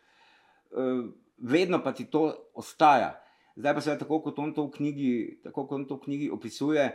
Uh, 0.72 1.09
vedno 1.38 1.83
pa 1.85 1.92
ti 1.92 2.09
to 2.09 2.31
ostaja. 2.54 3.16
Zdaj 3.57 3.74
pa 3.74 3.81
se 3.81 3.98
tako, 3.98 4.22
kot 4.22 4.38
on 4.38 4.54
to 4.54 4.68
v 4.68 4.76
knjigi, 4.76 5.12
tako 5.44 5.66
kot 5.66 5.81
on 5.81 5.87
to 5.88 5.98
v 5.98 6.07
knjigi 6.07 6.31
opisuje. 6.31 6.90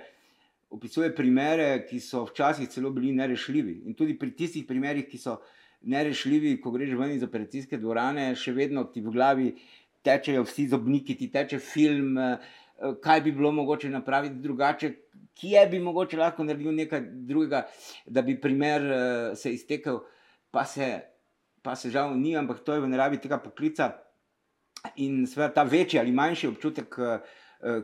Opisuje 0.73 1.11
primere, 1.13 1.83
ki 1.85 1.99
so 2.01 2.23
včasih 2.25 2.69
celo 2.69 2.89
bili 2.89 3.11
nerešljivi. 3.13 3.83
In 3.85 3.93
tudi 3.93 4.15
pri 4.17 4.31
tistih 4.33 4.65
primerih, 4.65 5.05
ki 5.05 5.19
so 5.21 5.35
uh, 5.35 5.62
nerešljivi, 5.83 6.57
ko 6.61 6.71
greš 6.71 6.95
ven 6.97 7.15
iz 7.15 7.23
operacijske 7.23 7.77
dvorane, 7.77 8.31
še 8.39 8.53
vedno 8.55 8.85
ti 8.91 9.01
v 9.03 9.13
glavi 9.13 9.49
tečejo 10.03 10.43
vsi 10.47 10.67
zobniki, 10.71 11.15
ti 11.19 11.29
teče 11.31 11.59
film, 11.59 12.17
eh, 12.17 12.37
kaj 13.03 13.21
bi 13.21 13.31
bilo 13.31 13.51
mogoče 13.51 13.89
napraviti 13.89 14.41
drugače, 14.43 14.91
kje 15.39 15.67
bi 15.71 15.79
mogoče 15.79 16.17
lahko 16.17 16.43
naredil 16.43 16.75
nekaj 16.75 17.01
drugega, 17.27 17.65
da 18.05 18.21
bi 18.21 18.39
primer 18.41 18.81
eh, 18.81 19.35
se 19.35 19.53
iztekel, 19.53 19.99
pa 20.51 20.65
se, 20.65 20.89
pa 21.61 21.75
se 21.75 21.91
žal 21.91 22.17
ni, 22.19 22.35
ampak 22.37 22.63
to 22.63 22.73
je 22.73 22.83
v 22.83 22.91
naravi 22.91 23.21
tega 23.21 23.39
poklica. 23.43 23.93
In 24.99 25.23
seveda 25.27 25.53
ta 25.53 25.63
večji 25.63 25.99
ali 25.99 26.11
manjši 26.11 26.47
občutek 26.49 26.95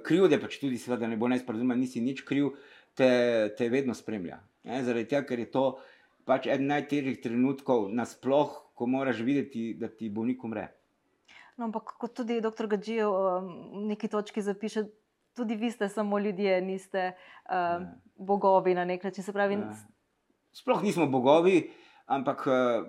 krivde, 0.03 0.35
pa 0.35 0.49
če 0.51 0.57
tudi 0.59 0.77
seveda 0.77 1.07
ne 1.07 1.15
bo 1.15 1.29
nesporazuma, 1.31 1.77
nisi 1.79 2.01
nič 2.03 2.25
kriv, 2.27 2.49
te, 2.91 3.07
te 3.55 3.69
vedno 3.71 3.95
spremlja. 3.95 4.41
Ne? 4.67 4.81
Zaradi 4.83 5.07
tega, 5.07 5.21
ker 5.23 5.39
je 5.39 5.47
to 5.53 5.63
uh, 5.69 5.98
pač 6.29 6.45
eden 6.45 6.69
najtežjih 6.69 7.17
trenutkov, 7.23 7.87
nasploh, 7.89 8.53
ko 8.77 8.87
moraš 8.87 9.23
videti, 9.25 9.73
da 9.73 9.89
ti 9.89 10.11
bolnik 10.13 10.43
umre. 10.45 10.69
No, 11.57 11.67
ampak 11.67 11.95
kot 11.99 12.13
tudi 12.15 12.39
dr. 12.39 12.69
Gađijo 12.71 13.09
v 13.11 13.85
neki 13.89 14.07
točki 14.07 14.43
zapiše, 14.45 14.85
tudi 15.35 15.57
vi 15.59 15.71
ste 15.73 15.89
samo 15.89 16.19
ljudje, 16.21 16.61
niste 16.61 17.09
uh, 17.11 17.81
bogovi 18.15 18.75
na 18.77 18.85
nek 18.85 19.03
način. 19.03 19.25
Pravi, 19.33 19.57
ne. 19.59 19.73
Sploh 20.55 20.83
nismo 20.85 21.09
bogovi, 21.09 21.65
ampak 22.05 22.45
uh, 22.47 22.85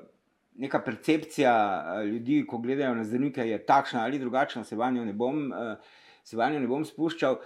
neka 0.60 0.82
percepcija 0.84 1.54
uh, 1.56 2.04
ljudi, 2.06 2.44
ko 2.46 2.60
gledajo 2.62 2.94
na 2.94 3.04
zdravnike, 3.04 3.48
je 3.48 3.58
takšna 3.66 4.04
ali 4.04 4.20
drugačna, 4.20 4.64
se 4.64 4.76
vanjo 4.76 5.04
ne 5.04 5.16
bom. 5.16 5.48
Uh, 5.50 5.96
Se 6.30 6.36
vanjo 6.36 6.58
ne 6.60 6.68
bom 6.68 6.82
spuščal, 6.84 7.38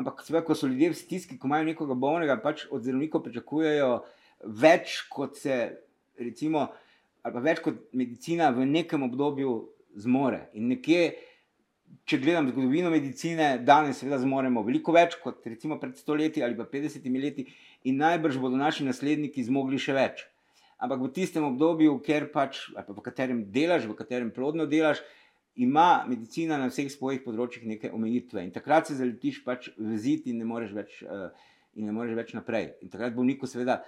ampak, 0.00 0.22
sve, 0.24 0.40
ko 0.42 0.54
so 0.56 0.66
ljudje 0.66 0.88
v 0.90 0.96
stiski, 0.96 1.36
ko 1.38 1.46
imajo 1.46 1.66
nekoga 1.68 1.94
bolnega, 1.94 2.38
pač 2.42 2.64
od 2.72 2.80
zdravnikov 2.82 3.20
pričakujejo, 3.26 3.90
uh, 4.00 4.21
več 4.44 5.02
kot 5.12 5.36
se, 5.38 5.58
recimo, 6.18 6.68
ali 7.22 7.34
pa 7.34 7.42
več 7.44 7.62
kot 7.64 7.92
medicina 7.96 8.50
v 8.54 8.66
nekem 8.66 9.04
obdobju 9.06 9.54
zmore. 10.02 10.48
In 10.58 10.70
nekje, 10.72 11.12
če 12.08 12.18
gledam 12.22 12.48
zgodovino 12.50 12.90
medicine, 12.92 13.54
danes 13.66 14.00
seveda 14.00 14.18
zmoremo 14.22 14.64
veliko 14.66 14.94
več 14.96 15.18
kot 15.22 15.44
recimo 15.46 15.78
pred 15.80 15.96
stoletji 16.00 16.42
ali 16.42 16.56
pa 16.58 16.66
50 16.68 17.08
leti, 17.20 17.46
in 17.84 17.98
najbrž 18.00 18.40
bodo 18.42 18.58
naši 18.60 18.86
nasledniki 18.88 19.44
zmogli 19.44 19.80
še 19.82 19.96
več. 19.96 20.26
Ampak 20.82 20.98
v 20.98 21.12
tistem 21.14 21.44
obdobju, 21.46 22.00
pač, 22.34 22.64
v 22.74 23.02
katerem 23.04 23.44
delaš, 23.54 23.86
v 23.86 23.94
katerem 23.94 24.32
plodno 24.34 24.66
delaš, 24.66 24.98
ima 25.54 26.04
medicina 26.08 26.56
na 26.58 26.66
vseh 26.72 26.88
svojih 26.90 27.22
področjih 27.22 27.66
neke 27.68 27.90
omejitve. 27.92 28.42
In 28.42 28.50
takrat 28.50 28.88
se 28.88 28.96
zaletiš 28.98 29.42
pač 29.44 29.68
v 29.76 29.98
zid 30.00 30.26
in 30.26 30.40
ne 30.40 30.48
moreš 30.48 30.72
več, 30.74 30.96
uh, 31.04 31.28
in 31.76 31.86
ne 31.86 31.94
moreš 31.94 32.16
več 32.16 32.32
naprej. 32.34 32.72
In 32.82 32.90
takrat 32.90 33.14
bolniku 33.14 33.46
seveda 33.46 33.82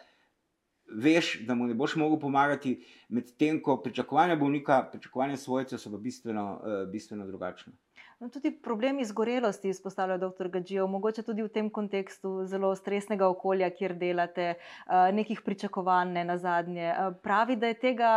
veš, 0.87 1.41
da 1.47 1.55
mu 1.55 1.67
ne 1.67 1.75
boš 1.75 1.97
mogel 1.97 2.19
pomagati, 2.21 2.85
medtem 3.09 3.63
ko 3.63 3.77
pričakovanja 3.83 4.37
bolnika, 4.37 4.83
pričakovanja 4.93 5.37
svojcev 5.37 5.79
so 5.79 5.91
pa 5.91 5.99
bistveno, 5.99 6.61
uh, 6.61 6.91
bistveno 6.91 7.27
drugačne. 7.27 7.73
No, 8.21 8.29
tudi 8.29 8.53
problem 8.63 8.99
izgorelosti 8.99 9.69
izpostavlja 9.69 10.17
dr. 10.19 10.49
Gađijo, 10.49 10.87
mogoče 10.87 11.23
tudi 11.23 11.43
v 11.43 11.49
tem 11.49 11.71
kontekstu 11.71 12.45
zelo 12.47 12.75
stresnega 12.77 13.29
okolja, 13.29 13.71
kjer 13.71 13.97
delate, 13.99 14.55
uh, 14.55 15.15
nekih 15.15 15.41
pričakovanj 15.45 16.13
ne 16.13 16.25
na 16.25 16.39
zadnje. 16.39 16.93
Uh, 16.93 17.17
pravi, 17.23 17.57
da 17.57 17.67
je 17.67 17.79
tega 17.81 18.11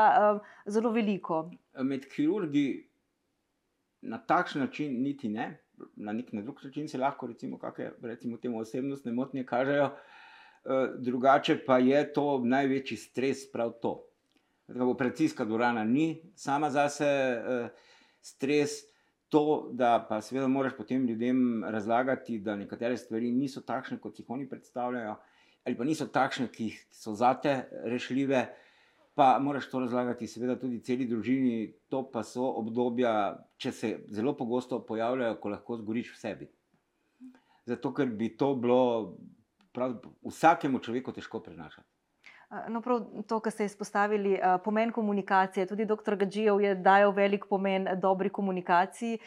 zelo 0.66 0.92
veliko. 0.92 1.50
Med 1.84 2.06
kirurgi 2.16 2.90
na 4.02 4.18
takšen 4.18 4.62
način 4.62 5.02
niti 5.04 5.30
ne, 5.30 5.58
na 5.96 6.14
nek 6.14 6.34
na 6.34 6.42
drug 6.42 6.62
način 6.64 6.88
se 6.88 6.98
lahko, 6.98 7.28
recimo, 7.28 7.58
kakšne, 7.58 7.92
recimo, 8.02 8.38
temu 8.38 8.60
osebnostne 8.60 9.12
motnje 9.12 9.46
kažejo. 9.46 9.86
Uh, 9.86 9.92
Eh, 9.92 10.17
drugače 11.00 11.58
pa 11.66 11.78
je 11.80 12.02
to 12.14 12.42
največji 12.44 12.98
stres, 12.98 13.46
prav 13.52 13.72
to. 13.82 14.04
Operacijska 14.68 15.46
dvorana 15.46 15.84
ni 15.84 16.32
sama 16.36 16.70
za 16.70 16.90
sebe 16.90 17.70
stres, 18.22 18.70
to, 19.30 19.70
da 19.72 20.06
pa 20.10 20.22
seveda 20.22 20.48
moraš 20.48 20.76
potem 20.78 21.06
ljudem 21.06 21.64
razlagati, 21.64 22.40
da 22.40 22.56
nekatere 22.56 22.98
stvari 22.98 23.32
niso 23.32 23.62
takšne, 23.62 24.00
kot 24.00 24.20
jih 24.20 24.30
oni 24.30 24.48
predstavljajo, 24.50 25.16
ali 25.68 25.78
pa 25.78 25.84
niso 25.84 26.08
takšne, 26.08 26.48
ki 26.52 26.72
so 26.92 27.16
zate 27.16 27.60
rešljive. 27.84 28.48
Pa 29.18 29.40
moraš 29.42 29.66
to 29.72 29.80
razlagati, 29.82 30.28
seveda, 30.30 30.60
tudi 30.62 30.78
celi 30.86 31.08
družini. 31.10 31.74
To 31.90 32.04
pa 32.12 32.22
so 32.24 32.46
obdobja, 32.60 33.12
če 33.58 33.72
se 33.74 33.90
zelo 34.14 34.36
pogosto 34.38 34.78
pojavljajo, 34.86 35.40
ko 35.42 35.50
lahko 35.50 35.78
zgoriš 35.80 36.12
v 36.14 36.20
sebi. 36.22 36.50
Zato, 37.66 37.92
ker 37.98 38.12
bi 38.14 38.30
to 38.38 38.52
bilo 38.56 39.18
prav, 39.78 39.94
vsakemu 40.26 40.82
človeku 40.82 41.14
težko 41.14 41.44
prenašati. 41.46 41.88
No, 42.72 42.80
prav 42.82 43.02
to, 43.28 43.42
kar 43.44 43.52
ste 43.52 43.66
izpostavili, 43.68 44.38
pomen 44.64 44.92
komunikacije. 44.96 45.66
Tudi 45.68 45.86
dr. 45.86 46.16
Gađijev 46.16 46.62
je 46.64 46.76
dajal 46.76 47.12
velik 47.12 47.46
pomen 47.50 47.88
dobri 48.00 48.30
komunikaciji, 48.30 49.20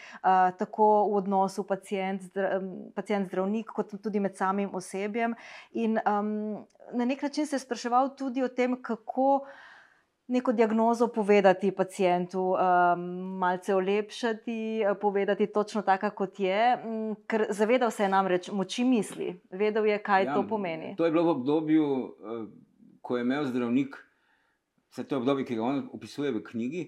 tako 0.58 0.86
v 1.10 1.16
odnosu 1.18 1.66
pacient-zdravnik, 1.68 3.66
kot 3.76 3.92
tudi 4.02 4.20
med 4.20 4.36
samim 4.36 4.70
osebjem. 4.74 5.34
In 5.72 5.98
um, 6.00 6.64
na 6.96 7.04
nek 7.04 7.22
način 7.22 7.46
se 7.46 7.56
je 7.56 7.60
spraševal 7.60 8.16
tudi 8.16 8.42
o 8.42 8.48
tem, 8.48 8.82
kako 8.82 9.44
neko 10.30 10.52
diagnozo 10.52 11.08
povedati 11.10 11.72
pacijentu, 11.74 12.54
um, 12.54 13.04
malce 13.42 13.74
olepšati, 13.74 14.84
povedati 15.00 15.46
točno 15.46 15.82
tako, 15.82 16.10
kot 16.16 16.40
je. 16.40 16.78
Ker 17.26 17.46
zavedal 17.50 17.90
se 17.90 18.06
je 18.06 18.08
namreč 18.08 18.50
moči 18.54 18.84
misli, 18.84 19.34
vedel 19.50 19.86
je, 19.86 19.98
kaj 20.02 20.24
ja, 20.24 20.34
to 20.34 20.46
pomeni. 20.48 20.94
To 20.96 21.04
je 21.04 21.10
bilo 21.10 21.24
v 21.28 21.36
obdobju. 21.36 21.84
Uh, 21.84 22.48
ko 23.10 23.16
je 23.16 23.24
imel 23.26 23.46
zdravnik, 23.50 23.96
vse 24.92 25.02
to 25.08 25.18
obdobje, 25.18 25.44
ki 25.48 25.56
ga 25.58 25.64
on 25.66 25.78
opisuje 25.92 26.30
v 26.30 26.44
knjigi, 26.46 26.82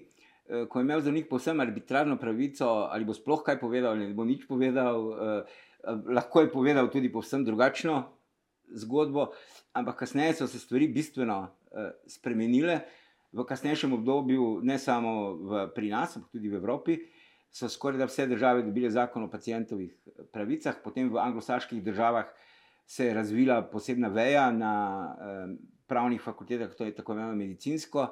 eh, 0.47 0.65
ko 0.69 0.79
je 0.79 0.87
imel 0.87 1.01
zdravnik 1.01 1.27
povsem 1.27 1.59
arbitrarno 1.59 2.15
pravico, 2.19 2.87
ali 2.87 3.03
bo 3.03 3.11
sploh 3.11 3.43
kaj 3.43 3.59
povedal, 3.59 3.97
ali 3.97 4.13
bo 4.13 4.23
nič 4.23 4.47
povedal, 4.47 4.95
eh, 5.11 5.59
lahko 6.07 6.45
je 6.45 6.51
povedal 6.51 6.87
tudi 6.87 7.11
povsem 7.11 7.43
drugačno 7.43 8.05
zgodbo, 8.71 9.33
ampak 9.75 9.99
kasneje 9.99 10.39
so 10.39 10.47
se 10.47 10.59
stvari 10.59 10.87
bistveno 10.87 11.51
eh, 11.75 11.91
spremenile. 12.07 12.81
V 13.33 13.45
kasnejšem 13.49 13.93
obdobju, 13.97 14.61
ne 14.61 14.77
samo 14.79 15.33
v, 15.33 15.65
pri 15.73 15.89
nas, 15.89 16.15
ampak 16.17 16.31
tudi 16.37 16.51
v 16.53 16.59
Evropi, 16.61 16.97
so 17.53 17.69
skoraj 17.69 18.01
da 18.01 18.05
vse 18.09 18.27
države 18.29 18.63
dobile 18.65 18.89
zakon 18.89 19.25
o 19.25 19.29
pacijentovih 19.29 19.93
pravicah, 20.33 20.77
potem 20.83 21.09
v 21.09 21.21
anglosaških 21.21 21.83
državah 21.83 22.29
se 22.85 23.05
je 23.09 23.13
razvila 23.13 23.61
posebna 23.69 24.09
veja 24.13 24.51
na 24.51 24.73
pravnih 25.87 26.21
fakultetah, 26.21 26.73
to 26.77 26.85
je 26.85 26.95
tako 26.95 27.13
imenovano 27.13 27.37
medicinsko 27.37 28.07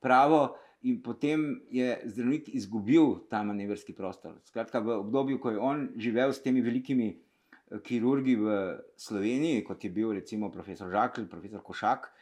pravo, 0.00 0.56
in 0.82 1.02
potem 1.02 1.60
je 1.70 2.00
zdravnik 2.04 2.48
izgubil 2.48 3.26
ta 3.28 3.42
manevrski 3.44 3.92
prostor. 3.92 4.38
Skratka, 4.48 4.80
v 4.80 4.96
obdobju, 5.00 5.40
ko 5.40 5.50
je 5.50 5.58
on 5.58 5.88
živel 5.96 6.32
s 6.32 6.42
temi 6.42 6.62
velikimi 6.64 7.10
eh, 7.12 7.80
kirurgi 7.84 8.36
v 8.36 8.56
Sloveniji, 8.96 9.64
kot 9.64 9.84
je 9.84 9.90
bil 9.90 10.14
recimo 10.16 10.50
profesor 10.50 10.88
Žakl, 10.90 11.28
profesor 11.28 11.60
Košak, 11.62 12.08
eh, 12.08 12.19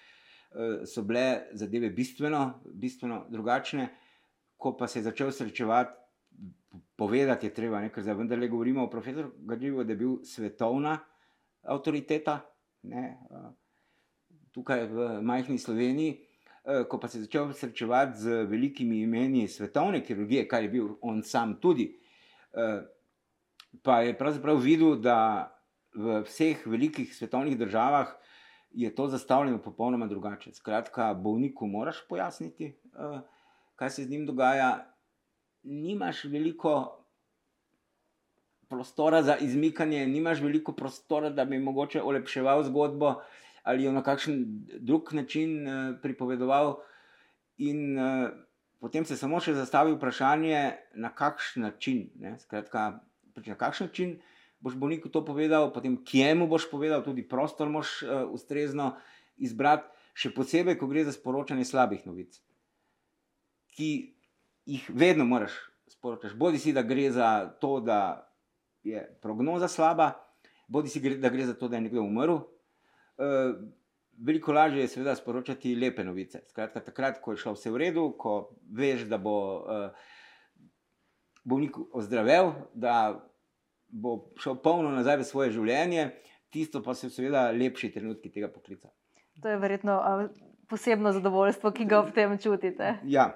so 0.88 1.02
bile 1.02 1.48
zadeve 1.52 1.90
bistveno, 1.90 2.61
bistveno 2.64 3.26
drugačne. 3.30 3.88
Ko 4.56 4.72
pa 4.76 4.88
se 4.88 4.98
je 4.98 5.02
začel 5.02 5.30
srečevati, 5.30 5.94
povedati 6.96 7.46
je 7.46 7.54
treba, 7.54 7.82
ker 7.88 8.02
zdaj 8.02 8.16
vendarle 8.18 8.48
govorimo 8.48 8.82
o 8.84 8.90
profesorju 8.90 9.32
Gadživu, 9.46 9.84
da 9.84 9.92
je 9.92 9.96
bil 9.96 10.16
svetovna 10.24 10.98
avtoriteta. 11.62 12.40
Ne, 12.82 13.18
uh, 13.30 13.52
tukaj 14.58 14.87
v 14.90 15.08
majhni 15.22 15.58
Sloveniji, 15.58 16.18
eh, 16.64 16.84
ko 16.88 16.98
pa 16.98 17.08
se 17.08 17.18
je 17.18 17.28
začel 17.28 17.52
srečevati 17.52 18.18
z 18.18 18.44
velikimi 18.50 19.02
imeni 19.02 19.48
svetovne 19.48 20.02
kirurgije, 20.04 20.48
kar 20.48 20.62
je 20.62 20.68
bil 20.68 20.88
on 21.00 21.22
sam 21.22 21.61
tudi, 21.61 21.92
eh, 22.52 22.82
pa 23.82 24.02
je 24.02 24.18
pravzaprav 24.18 24.58
videl, 24.58 24.96
da 24.96 25.54
v 25.94 26.22
vseh 26.26 26.66
velikih 26.66 27.14
svetovnih 27.14 27.58
državah 27.58 28.11
je 28.70 28.94
to 28.94 29.09
zastavljeno 29.09 29.62
popolnoma 29.62 30.07
drugače. 30.07 30.52
Skratka, 30.54 31.14
bolniku 31.14 31.66
moraš 31.66 31.96
pojasniti, 32.09 32.66
eh, 32.66 33.20
kaj 33.76 33.90
se 33.90 34.04
z 34.04 34.11
njim 34.11 34.26
dogaja. 34.26 34.94
Nimaš 35.62 36.24
veliko 36.24 37.04
prostora 38.68 39.22
za 39.22 39.37
izmikanje, 39.37 40.07
nimaš 40.07 40.40
veliko 40.40 40.72
prostora, 40.72 41.31
da 41.31 41.44
bi 41.44 41.59
mogoče 41.59 42.02
olepševal 42.02 42.62
zgodbo 42.62 43.14
ali 43.62 43.85
jo 43.85 43.92
na 43.92 44.02
kakšen 44.02 44.44
drug 44.81 45.12
način 45.12 45.68
uh, 45.68 46.00
pripovedoval. 46.02 46.78
In 47.57 47.98
uh, 47.98 48.31
potem 48.81 49.04
se 49.04 49.16
samo 49.16 49.40
še 49.44 49.52
zastavi 49.54 49.92
vprašanje, 49.92 50.61
na 50.94 51.11
kakšen 51.14 51.66
način. 51.66 52.07
Skratka, 52.40 53.00
pač 53.35 53.50
na 53.50 53.59
kakšen 53.61 53.90
način 53.90 54.14
boš 54.60 54.74
bolniku 54.74 55.08
to 55.08 55.24
povedal, 55.24 55.70
potem 55.72 55.96
kje 56.04 56.34
mu 56.34 56.48
boš 56.50 56.68
povedal, 56.70 57.04
tudi 57.06 57.26
prostor 57.28 57.70
moš 57.70 58.02
uh, 58.02 58.26
ustrezno 58.34 58.96
izbrati, 59.38 59.86
še 60.18 60.32
posebej, 60.34 60.78
ko 60.80 60.88
gre 60.90 61.04
za 61.06 61.14
sporočanje 61.14 61.64
slabih 61.68 62.02
novic, 62.08 62.40
ki 63.78 63.90
jih 64.66 64.88
vedno 64.90 65.24
moraš 65.28 65.54
sporočati. 65.88 66.34
Bodi 66.36 66.58
si, 66.58 66.74
da 66.74 66.82
gre 66.82 67.10
za 67.14 67.48
to, 67.62 67.78
da 67.80 68.26
je 68.82 69.04
prognoza 69.22 69.68
slaba, 69.68 70.12
bodi 70.68 70.90
si, 70.90 71.00
da 71.00 71.30
gre 71.30 71.46
za 71.46 71.54
to, 71.54 71.68
da 71.70 71.78
je 71.78 71.86
nekdo 71.86 72.02
umrl. 72.02 72.42
Eh, 73.18 73.54
veliko 74.18 74.52
lažje 74.52 74.80
je 74.80 74.88
seveda 74.88 75.14
sporočati 75.16 75.74
lepe 75.74 76.04
novice. 76.04 76.42
Skratka, 76.50 76.80
takrat, 76.80 77.22
ko 77.22 77.32
je 77.32 77.42
šlo 77.42 77.54
vse 77.54 77.70
v 77.70 77.82
redu, 77.84 78.10
ko 78.18 78.50
veš, 78.74 79.06
da 79.10 79.18
bo 79.22 79.34
uh, 79.62 80.08
bolnik 81.46 81.78
ozdravel, 81.94 82.52
da 82.74 82.94
bo 83.88 84.31
šel 84.40 84.59
polno 84.62 84.92
nazaj 84.94 85.20
v 85.22 85.27
svoje 85.29 85.53
življenje, 85.57 86.11
tisto 86.53 86.83
pa 86.85 86.94
so 86.94 87.11
seveda 87.12 87.48
lepši 87.53 87.92
trenutki 87.94 88.33
tega 88.33 88.48
poklica. 88.53 88.92
To 89.42 89.53
je 89.53 89.59
verjetno 89.61 89.98
uh, 89.98 90.24
posebno 90.68 91.12
zadovoljstvo, 91.16 91.72
ki 91.72 91.87
ga 91.88 92.01
ob 92.03 92.14
tem 92.14 92.38
čutite. 92.38 92.98
Ja, 93.09 93.33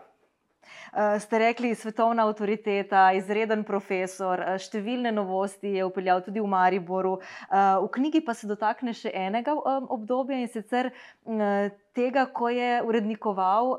Uh, 0.92 1.18
ste 1.18 1.38
rekli, 1.38 1.74
svetovna 1.74 2.26
avtoriteta, 2.28 3.06
izreden 3.16 3.64
profesor, 3.64 4.42
številne 4.60 5.10
novosti 5.14 5.72
je 5.78 5.86
upeljal 5.88 6.20
tudi 6.22 6.42
v 6.42 6.50
Mariboru. 6.52 7.14
Uh, 7.16 7.80
v 7.82 7.88
knjigi 7.96 8.20
pa 8.26 8.34
se 8.36 8.46
dotakne 8.50 8.92
še 8.96 9.10
enega 9.16 9.56
um, 9.56 9.88
obdobja 9.96 10.42
in 10.42 10.50
sicer 10.52 10.92
uh, 10.92 11.72
tega, 11.96 12.26
ko 12.36 12.52
je 12.52 12.82
urednikoval. 12.84 13.74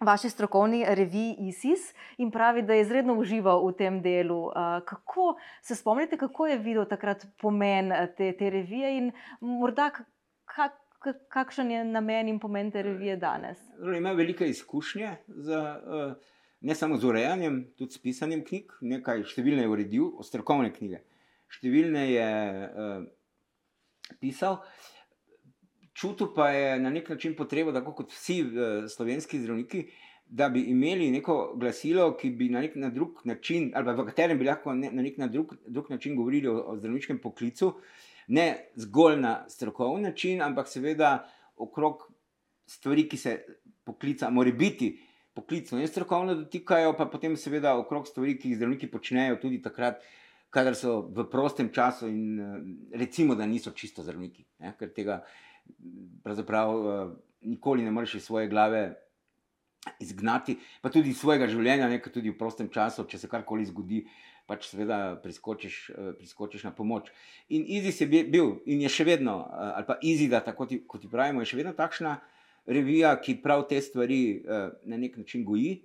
Vaši 0.00 0.30
strokovni 0.30 0.84
reviji 0.88 1.34
ISIS 1.48 1.94
in 2.18 2.30
pravi, 2.30 2.62
da 2.62 2.74
je 2.74 2.84
izredno 2.84 3.16
užival 3.18 3.64
v 3.66 3.72
tem 3.78 4.02
delu. 4.02 4.50
Kako 4.86 5.34
se 5.62 5.74
spomnite, 5.74 6.16
kako 6.16 6.46
je 6.46 6.58
videl 6.58 6.86
takrat 6.86 7.26
pomen 7.40 7.90
te, 8.16 8.32
te 8.38 8.50
revije 8.50 8.92
in 8.98 9.10
morda 9.40 9.90
kak, 10.44 10.78
kakšen 11.28 11.70
je 11.70 11.84
namen 11.84 12.28
in 12.28 12.38
pomen 12.38 12.70
te 12.70 12.82
revije 12.82 13.16
danes? 13.16 13.58
Ima 13.96 14.12
velike 14.12 14.46
izkušnje 14.46 15.16
z, 15.26 15.58
ne 16.60 16.74
samo 16.74 16.96
z 16.96 17.04
urejanjem, 17.04 17.60
tudi 17.78 17.92
s 17.92 18.02
pisanjem 18.02 18.42
knjig, 18.44 18.72
nekaj 18.80 19.22
številne 19.26 19.66
je 19.66 19.70
uredil, 19.70 20.10
strokovne 20.26 20.72
knjige. 20.74 21.02
Številne 21.48 22.04
je 22.10 22.30
uh, 22.68 23.04
pisal, 24.20 24.60
čutil 25.98 26.30
pa 26.34 26.50
je 26.54 26.76
na 26.80 26.90
nek 26.94 27.08
način 27.10 27.34
potrebo, 27.36 27.74
tako 27.74 27.94
kot 27.98 28.12
vsi 28.14 28.42
uh, 28.42 28.86
slovenski 28.90 29.40
zdravniki, 29.42 29.86
da 30.28 30.48
bi 30.52 30.66
imeli 30.70 31.10
neko 31.10 31.54
glasilo, 31.56 32.12
ki 32.16 32.30
bi 32.36 32.50
na 32.52 32.60
nek 32.60 32.76
na 32.76 32.92
način, 33.24 33.72
ali 33.74 33.96
v 33.96 34.04
katerem 34.06 34.38
bi 34.38 34.46
lahko 34.46 34.74
ne, 34.74 34.90
na 34.92 35.02
nek 35.02 35.18
na 35.18 35.26
drug, 35.26 35.54
drug 35.66 35.90
način 35.90 36.16
govorili 36.16 36.48
o, 36.48 36.58
o 36.72 36.76
zdravniškem 36.76 37.18
poklicu. 37.18 37.68
Uh, 37.68 38.08
ne 38.28 38.70
zgolj 38.76 39.16
na 39.20 39.48
strokovni 39.48 40.02
način, 40.02 40.42
ampak 40.42 40.68
seveda 40.68 41.28
okrog 41.56 42.12
stvari, 42.66 43.08
ki 43.08 43.16
se 43.16 43.44
poklica, 43.84 44.30
mora 44.30 44.52
biti 44.52 44.98
poklicno 45.34 45.80
in 45.80 45.88
strokovno 45.88 46.34
dotikajo, 46.34 46.92
pa 46.96 47.06
potem 47.06 47.36
seveda 47.36 47.76
okrog 47.78 48.06
stvari, 48.08 48.36
ki 48.38 48.50
jih 48.50 48.56
zdravniki 48.56 48.90
počnejo 48.90 49.38
tudi 49.40 49.62
takrat, 49.62 50.02
kadar 50.50 50.76
so 50.76 51.00
v 51.14 51.24
prostem 51.30 51.72
času 51.72 52.08
in 52.08 52.40
eh, 52.40 52.98
recimo, 52.98 53.34
da 53.34 53.46
niso 53.46 53.70
čisto 53.70 54.02
zdravniki, 54.02 54.44
ne, 54.58 54.74
ker 54.78 54.92
tega 54.92 55.22
pravzaprav 56.24 56.74
uh, 56.76 57.12
nikoli 57.40 57.84
ne 57.84 57.90
moreš 57.90 58.14
iz 58.14 58.24
svoje 58.24 58.48
glave. 58.48 58.88
Izgnati, 60.02 60.58
pa 60.82 60.90
tudi 60.92 61.14
svojega 61.16 61.46
življenja, 61.48 61.86
nekaj 61.88 62.12
tudi 62.12 62.28
v 62.28 62.36
prostem 62.36 62.66
času, 62.68 63.06
če 63.08 63.20
se 63.22 63.28
karkoli 63.30 63.64
zgodi, 63.64 64.02
uh, 64.02 64.38
pač 64.48 64.70
seveda 64.72 65.18
priskočiš, 65.22 65.76
eh, 65.90 66.12
priskočiš 66.16 66.64
na 66.64 66.72
pomoč. 66.72 67.12
In 67.48 67.64
Izis 67.68 68.00
je 68.00 68.06
bil 68.08 68.56
in 68.66 68.80
je 68.80 68.88
še 68.88 69.04
vedno, 69.04 69.44
eh, 69.44 69.72
ali 69.76 69.86
pa 69.86 69.98
Izida, 70.02 70.40
tako 70.40 70.66
kot 70.88 71.00
ti 71.00 71.08
pravimo, 71.08 71.44
je 71.44 71.52
še 71.52 71.60
vedno 71.60 71.74
takšna 71.76 72.16
revija, 72.66 73.12
ki 73.20 73.42
prav 73.42 73.68
te 73.68 73.80
stvari 73.80 74.40
eh, 74.40 74.70
na 74.84 74.96
nek 74.96 75.16
način 75.16 75.44
goji. 75.44 75.82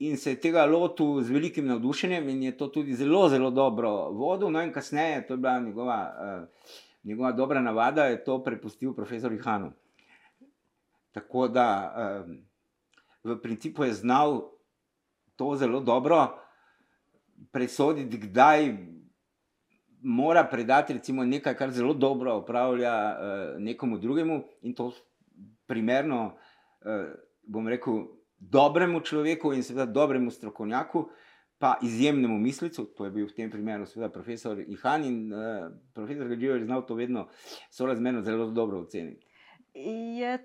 In 0.00 0.16
se 0.16 0.32
je 0.32 0.40
tega 0.40 0.64
lotil 0.64 1.20
z 1.22 1.28
velikim 1.28 1.66
navdušenjem, 1.66 2.28
in 2.28 2.42
je 2.42 2.56
to 2.56 2.68
tudi 2.68 2.94
zelo, 2.96 3.28
zelo 3.28 3.50
dobro 3.50 4.10
vodil. 4.16 4.48
No, 4.50 4.62
in 4.62 4.72
kasneje, 4.72 5.26
to 5.26 5.34
je 5.34 5.38
bila 5.38 5.60
njegova, 5.60 6.48
njegova 7.02 7.32
dobra 7.32 7.60
navada, 7.60 8.04
je 8.04 8.24
to 8.24 8.42
prepustil 8.44 8.94
profesorju 8.94 9.42
Hanu. 9.42 9.72
Tako 11.12 11.48
da 11.48 11.94
v 13.24 13.36
principu 13.42 13.84
je 13.84 13.92
znal 13.92 14.42
to 15.36 15.56
zelo 15.56 15.80
dobro 15.80 16.38
presoditi, 17.52 18.18
kdaj 18.18 18.76
mora 20.02 20.44
predati 20.44 20.92
recimo, 20.92 21.24
nekaj, 21.24 21.54
kar 21.54 21.70
zelo 21.70 21.94
dobro 21.94 22.38
upravlja 22.38 22.94
uh, 22.94 23.60
nekomu 23.60 23.98
drugemu 23.98 24.42
in 24.62 24.74
to 24.74 24.92
primerno, 25.66 26.24
uh, 26.24 27.12
bom 27.42 27.68
rekel, 27.68 28.04
dobremu 28.38 29.00
človeku 29.00 29.52
in 29.52 29.62
seveda 29.62 29.92
dobremu 29.92 30.30
strokovnjaku. 30.30 31.08
Pa 31.60 31.74
izjemnemu 31.84 32.38
mislicu, 32.40 32.86
to 32.96 33.04
je 33.04 33.10
bil 33.12 33.26
v 33.28 33.34
tem 33.36 33.50
primeru, 33.52 33.84
seveda, 33.86 34.08
profesor 34.12 34.60
Ihan 34.64 35.04
in 35.04 35.18
uh, 35.28 35.66
profesor 35.92 36.28
Gajdžijo 36.28 36.54
je 36.56 36.64
znal 36.64 36.86
to 36.88 36.96
vedno 36.96 37.26
sorazmerno 37.70 38.22
zelo 38.24 38.46
dobro 38.56 38.80
oceniti. 38.80 39.26
Je 39.74 40.38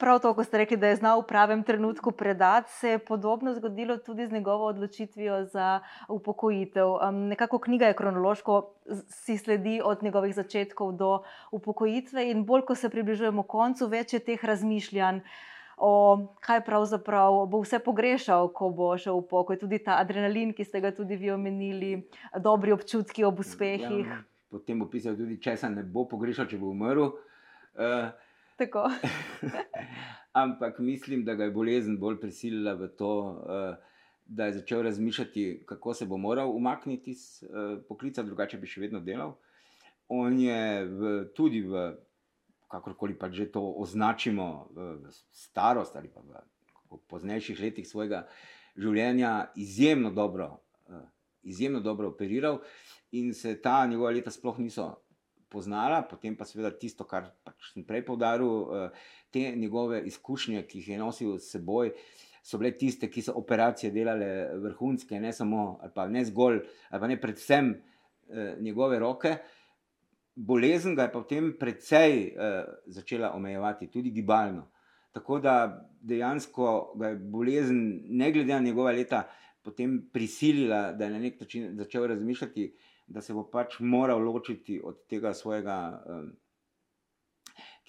prav 0.00 0.20
to, 0.24 0.32
ko 0.34 0.44
ste 0.44 0.62
rekli, 0.62 0.76
da 0.80 0.88
je 0.88 0.96
znal 0.96 1.20
v 1.20 1.28
pravem 1.28 1.62
trenutku 1.62 2.12
predati, 2.12 2.72
se 2.72 2.94
je 2.94 2.98
podobno 2.98 3.52
zgodilo 3.54 3.98
tudi 3.98 4.26
z 4.26 4.32
njegovo 4.32 4.70
odločitvijo 4.72 5.44
za 5.44 5.80
upokojitev. 6.08 6.88
Um, 6.88 7.26
nekako 7.28 7.58
knjiga 7.58 7.90
je 7.90 7.98
kronološko, 7.98 8.62
si 9.08 9.38
sledi 9.38 9.80
od 9.84 10.02
njegovih 10.02 10.34
začetkov 10.34 10.92
do 10.92 11.22
upokojitve, 11.52 12.30
in 12.30 12.44
bolj 12.44 12.64
ko 12.64 12.74
se 12.74 12.90
približujemo 12.90 13.42
koncu, 13.42 13.86
več 13.86 14.14
je 14.16 14.24
teh 14.24 14.44
razmišljanj. 14.44 15.20
O 15.80 15.92
kaj 16.44 16.60
pravzaprav 16.64 17.46
bo 17.48 17.62
vse 17.62 17.78
pogrešal, 17.80 18.50
ko 18.52 18.68
bo 18.68 18.90
šel 19.00 19.22
v 19.22 19.28
pokoj, 19.30 19.56
tudi 19.56 19.78
ta 19.80 19.96
adrenalin, 19.96 20.52
ki 20.52 20.66
ste 20.68 20.82
ga 20.84 20.90
tudi 20.92 21.16
vi 21.16 21.30
omenili, 21.32 21.94
dobri 22.36 22.74
občutki 22.76 23.24
ob 23.24 23.40
uspehih. 23.40 24.04
Ja, 24.04 24.18
potem 24.52 24.82
opisal 24.84 25.16
tudi, 25.16 25.38
če 25.40 25.56
se 25.56 25.70
ne 25.72 25.84
bo 25.84 26.04
pogrešal, 26.10 26.50
če 26.50 26.60
bo 26.60 26.74
umrl. 26.74 27.14
Uh, 27.80 28.10
Tako. 28.60 28.90
Ampak 30.42 30.78
mislim, 30.84 31.24
da 31.24 31.34
ga 31.34 31.48
je 31.48 31.54
bolezen 31.56 31.96
bolj 31.98 32.20
prisilila 32.20 32.76
v 32.76 32.90
to, 33.00 33.14
uh, 33.40 34.04
da 34.26 34.50
je 34.50 34.58
začel 34.60 34.82
razmišljati, 34.82 35.62
kako 35.66 35.94
se 35.94 36.06
bo 36.06 36.20
moral 36.20 36.52
umakniti 36.52 37.16
iz 37.16 37.40
uh, 37.48 37.80
poklica, 37.88 38.22
drugače 38.22 38.60
bi 38.60 38.68
še 38.68 38.84
vedno 38.84 39.00
delal. 39.00 39.32
On 40.12 40.36
je 40.36 40.84
v, 40.84 41.16
tudi 41.34 41.64
v, 41.64 41.88
kakorkoli 42.70 43.18
pa 43.18 43.30
že 43.34 43.50
to 43.50 43.62
označimo, 43.82 44.70
starost 45.34 45.96
ali 45.96 46.08
pa 46.08 46.22
v, 46.22 46.98
poznejših 47.10 47.60
letih 47.60 47.86
svojega 47.86 48.24
življenja 48.78 49.50
izjemno 49.58 50.10
dobro, 50.10 50.60
uh, 50.88 51.02
izjemno 51.42 51.80
dobro 51.80 52.08
operiral 52.08 52.60
in 53.12 53.34
se 53.34 53.56
ta 53.62 53.86
njegova 53.86 54.10
leta 54.14 54.30
sploh 54.30 54.58
niso 54.58 54.94
poznala, 55.50 56.02
potem 56.06 56.36
pa 56.38 56.46
seveda 56.46 56.70
tisto, 56.70 57.04
kar 57.04 57.32
pač 57.44 57.72
sem 57.74 57.84
prej 57.84 58.04
povdaril, 58.06 58.50
eh, 58.70 59.06
te 59.34 59.50
njegove 59.56 59.98
izkušnje, 60.06 60.62
ki 60.68 60.78
jih 60.78 60.88
je 60.94 60.98
nosil 60.98 61.38
s 61.38 61.50
seboj. 61.50 61.90
So 62.42 62.58
bile 62.58 62.70
tiste, 62.72 63.10
ki 63.10 63.22
so 63.22 63.34
operacije 63.36 63.90
delale 63.92 64.48
vrhunske, 64.62 65.18
ne 65.20 65.32
samo, 65.32 65.78
ali 65.82 65.92
pa 65.94 66.06
ne 66.08 66.24
zgolj, 66.24 66.62
ali 66.90 67.00
pa 67.00 67.10
ne 67.10 67.20
predvsem 67.20 67.74
eh, 67.74 68.56
njegove 68.60 68.98
roke. 68.98 69.36
Bolezen 70.34 70.94
ga 70.94 71.08
je 71.08 71.12
potem 71.12 71.52
precej 71.58 72.14
eh, 72.28 72.64
začela 72.86 73.32
omejevati, 73.34 73.90
tudi 73.90 74.10
gibalno. 74.10 74.68
Tako 75.12 75.40
da 75.40 75.54
dejansko 76.00 76.94
ga 76.96 77.08
je 77.08 77.16
bolezen, 77.16 78.02
ne 78.08 78.32
glede 78.32 78.54
na 78.54 78.60
njegove 78.60 78.92
leta, 78.92 79.24
potem 79.62 80.08
prisilila, 80.12 80.92
da 80.92 81.04
je 81.04 81.10
na 81.10 81.18
nek 81.18 81.40
način 81.40 81.76
začel 81.76 82.06
razmišljati, 82.06 82.74
da 83.06 83.20
se 83.20 83.34
bo 83.34 83.44
pač 83.50 83.80
moral 83.80 84.22
ločiti 84.22 84.80
od 84.84 85.06
tega 85.08 85.34
svojega 85.34 86.04
um, 86.06 86.30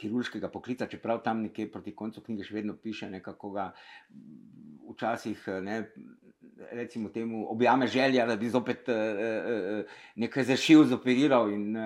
kirurškega 0.02 0.50
poklica, 0.50 0.90
čeprav 0.90 1.22
tam 1.26 1.44
nekje 1.46 1.70
proti 1.72 1.94
koncu 1.96 2.24
knjige 2.26 2.48
še 2.48 2.58
vedno 2.58 2.76
piše, 2.78 3.10
nekako 3.10 3.52
ga 3.56 3.68
včasih 4.92 5.46
ne, 5.62 5.78
recimo 6.72 7.10
temu 7.10 7.46
objame 7.52 7.88
želja, 7.88 8.26
da 8.26 8.36
bi 8.36 8.50
zopet 8.50 8.90
uh, 8.90 8.96
uh, 8.96 10.02
nekaj 10.16 10.50
zašil, 10.52 10.84
zoperiral 10.90 11.52
in 11.54 11.78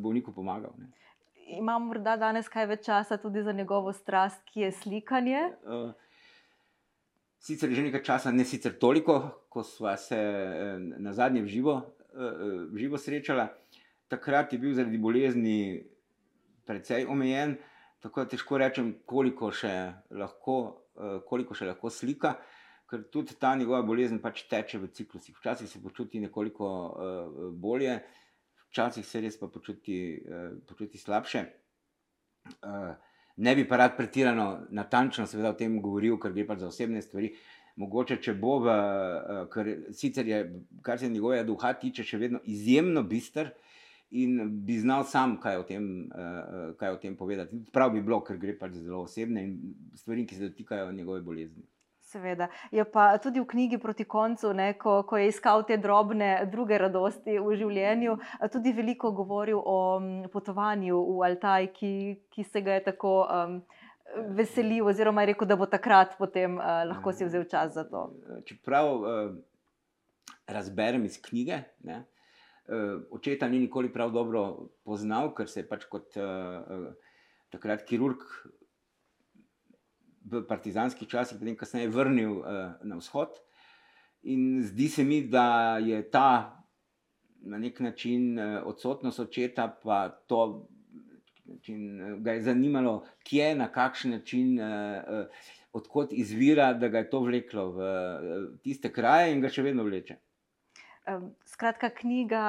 bolniku 0.00 0.32
pomagal. 0.34 0.72
Ne. 0.78 0.90
Imam 1.58 1.88
morda 1.88 2.14
danes 2.16 2.48
kaj 2.48 2.68
več 2.70 2.84
časa 2.86 3.18
tudi 3.18 3.42
za 3.42 3.52
njegovo 3.52 3.92
strast, 3.92 4.42
ki 4.52 4.66
je 4.66 4.72
slikanje. 4.82 5.40
Uh, 5.66 5.90
sicer 7.42 7.72
že 7.74 7.88
nekaj 7.88 8.04
časa, 8.06 8.32
ne 8.32 8.44
sicer 8.46 8.76
toliko, 8.78 9.20
ko 9.50 9.64
smo 9.66 9.96
se 9.98 10.20
na 10.78 11.12
zadnje 11.12 11.42
v 11.42 11.50
živo 11.50 11.74
uh, 11.80 12.68
živo 12.76 12.98
srečala. 12.98 13.48
Takrat 14.10 14.52
je 14.52 14.58
bil 14.58 14.74
zaradi 14.74 14.98
bolezni 14.98 15.58
precej 16.66 17.06
omejen, 17.10 17.56
tako 18.00 18.24
da 18.24 18.32
težko 18.32 18.58
rečem, 18.60 18.94
koliko 19.06 19.50
še 19.54 19.74
lahko, 20.16 20.56
uh, 20.96 21.18
koliko 21.28 21.56
še 21.56 21.68
lahko 21.68 21.92
slika, 21.92 22.36
ker 22.90 23.04
tudi 23.12 23.36
ta 23.38 23.52
njegova 23.58 23.82
bolezen 23.86 24.18
pač 24.22 24.44
teče 24.50 24.80
v 24.82 24.90
ciklusih. 24.94 25.36
Včasih 25.38 25.68
se 25.70 25.82
počuti 25.82 26.22
nekoliko 26.22 26.66
uh, 26.66 27.44
bolje, 27.52 28.00
včasih 28.70 29.06
se 29.06 29.22
res 29.22 29.38
pa 29.38 29.50
počuti, 29.52 30.00
uh, 30.24 30.50
počuti 30.66 30.98
slabše. 30.98 31.46
Uh, 32.64 32.92
ne 33.40 33.54
bi 33.56 33.66
pa 33.68 33.78
rad 33.78 33.96
pretirano 33.96 34.66
natančno 34.74 35.28
seveda, 35.28 35.54
o 35.54 35.58
tem 35.58 35.78
govoril, 35.82 36.18
ker 36.20 36.34
gre 36.34 36.48
pa 36.48 36.58
za 36.58 36.68
osebne 36.72 37.02
stvari. 37.04 37.30
Uh, 37.30 37.60
mogoče 37.80 38.18
če 38.22 38.34
bo, 38.40 38.58
v, 38.64 38.74
uh, 38.74 39.42
ker 39.52 39.70
sicer 39.96 40.28
je, 40.28 40.40
kar 40.84 41.00
se 41.00 41.10
njegovega 41.10 41.46
duha 41.48 41.72
tiče, 41.80 42.04
še 42.06 42.20
vedno 42.20 42.40
izjemno 42.44 43.02
bistr 43.06 43.52
in 44.10 44.64
bi 44.66 44.78
znal 44.78 45.04
sam 45.04 45.36
kaj 45.40 45.56
o 45.56 45.66
tem, 45.66 45.84
uh, 46.10 46.72
kaj 46.78 46.96
o 46.96 46.96
tem 47.02 47.16
povedati. 47.16 47.58
Prav 47.72 47.92
bi 47.94 48.02
bilo, 48.02 48.20
ker 48.26 48.38
gre 48.38 48.56
pač 48.58 48.74
za 48.78 48.82
zelo 48.82 49.04
osebne 49.06 49.44
in 49.46 49.58
stvari, 49.94 50.26
ki 50.26 50.34
se 50.34 50.48
dotikajo 50.48 50.92
njegove 50.92 51.22
bolezni. 51.22 51.62
Seveda. 52.10 52.48
Je 52.74 52.82
pa 52.84 53.18
tudi 53.22 53.38
v 53.38 53.46
knjigi 53.46 53.78
proti 53.78 54.04
koncu, 54.04 54.50
ne, 54.54 54.72
ko, 54.74 55.02
ko 55.06 55.18
je 55.20 55.28
iskal 55.30 55.62
te 55.66 55.76
drobne 55.78 56.32
druge 56.50 56.78
radosti 56.78 57.38
v 57.38 57.54
življenju, 57.54 58.16
tudi 58.50 58.72
veliko 58.74 59.12
govoril 59.14 59.60
o 59.62 59.76
potovanju 60.32 60.98
v 61.06 61.28
Altaj, 61.28 61.70
ki, 61.76 61.92
ki 62.34 62.46
se 62.48 62.64
ga 62.66 62.80
je 62.80 62.88
tako. 62.90 63.20
Um, 63.28 63.62
veselil, 64.34 64.88
oziroma 64.90 65.22
je 65.22 65.28
rekel, 65.28 65.46
da 65.46 65.54
bo 65.54 65.68
takrat 65.70 66.16
potem 66.18 66.56
uh, 66.58 66.80
lahko 66.82 67.12
si 67.14 67.22
vzel 67.22 67.44
čas 67.46 67.76
za 67.76 67.84
to. 67.86 68.08
Čeprav 68.42 68.88
uh, 68.90 69.04
razberem 70.50 71.04
iz 71.06 71.14
knjige, 71.22 71.60
ne, 71.86 72.00
uh, 72.00 72.19
očeta 73.10 73.48
ni 73.48 73.58
nikoli 73.58 73.92
prav 73.92 74.12
dobro 74.14 74.70
poznal, 74.84 75.32
ker 75.34 75.48
se 75.48 75.60
je 75.60 75.68
pač 75.68 75.86
kot 75.90 76.16
uh, 76.20 76.90
takrat 77.50 77.82
kirurg 77.88 78.22
v 80.30 80.44
partizanskih 80.46 81.08
časih, 81.08 81.40
potem 81.40 81.56
kasneje 81.58 81.88
vrnil 81.90 82.42
na 82.86 82.98
vzhod. 83.00 83.34
In 84.30 84.60
zdi 84.62 84.86
se 84.92 85.02
mi, 85.04 85.22
da 85.26 85.80
je 85.82 85.98
ta 86.12 86.60
na 87.40 87.58
nek 87.58 87.80
način 87.80 88.38
odsotnost 88.38 89.18
očeta, 89.24 89.66
pa 89.82 90.08
to 90.28 90.68
način, 91.50 92.00
eh, 92.00 92.16
ga 92.18 92.32
je 92.32 92.42
zanimalo, 92.42 93.04
kje, 93.24 93.54
na 93.54 93.72
kakšen 93.72 94.10
način, 94.10 94.58
odkot 95.72 96.12
izvira, 96.12 96.72
da 96.74 96.88
ga 96.88 96.98
je 96.98 97.10
to 97.10 97.20
vleklo 97.20 97.70
v 97.72 97.80
tiste 98.62 98.92
kraje 98.92 99.32
in 99.32 99.40
ga 99.40 99.48
še 99.48 99.62
vedno 99.62 99.84
vleče. 99.86 100.16
Skratka, 101.48 101.90
knjiga, 101.90 102.42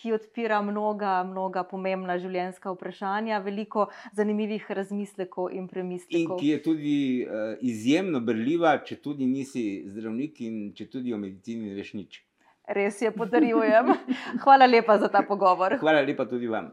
ki 0.00 0.14
odpira 0.16 0.62
mnoga, 0.64 1.20
mnoga 1.28 1.64
pomembna 1.68 2.16
življenjska 2.20 2.72
vprašanja, 2.72 3.40
veliko 3.44 3.88
zanimivih 4.16 4.64
razmislekov 4.78 5.50
in 5.56 5.68
premislekov. 5.68 6.38
In 6.38 6.40
ki 6.40 6.52
je 6.54 6.62
tudi 6.64 6.96
uh, 7.26 7.52
izjemno 7.60 8.22
brljiva, 8.24 8.78
če 8.86 9.00
tudi 9.04 9.28
nisi 9.28 9.66
zdravnik 9.90 10.40
in 10.46 10.60
če 10.76 10.88
tudi 10.92 11.12
o 11.12 11.20
medicini 11.20 11.68
ne 11.68 11.76
veš 11.76 11.92
nič. 11.98 12.22
Res 12.70 13.02
je, 13.02 13.10
podarjujem. 13.10 13.92
Hvala 14.44 14.70
lepa 14.70 14.98
za 15.02 15.10
ta 15.12 15.24
pogovor. 15.26 15.76
Hvala 15.82 16.04
lepa 16.06 16.28
tudi 16.30 16.48
vam. 16.48 16.70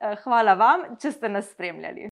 Eh, 0.00 0.16
hvala 0.24 0.56
vam, 0.58 0.88
če 1.00 1.12
ste 1.14 1.30
nas 1.30 1.52
spremljali. 1.52 2.10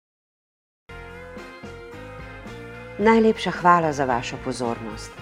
Najlepša 3.02 3.50
hvala 3.58 3.92
za 3.96 4.04
vašo 4.06 4.38
pozornost. 4.44 5.21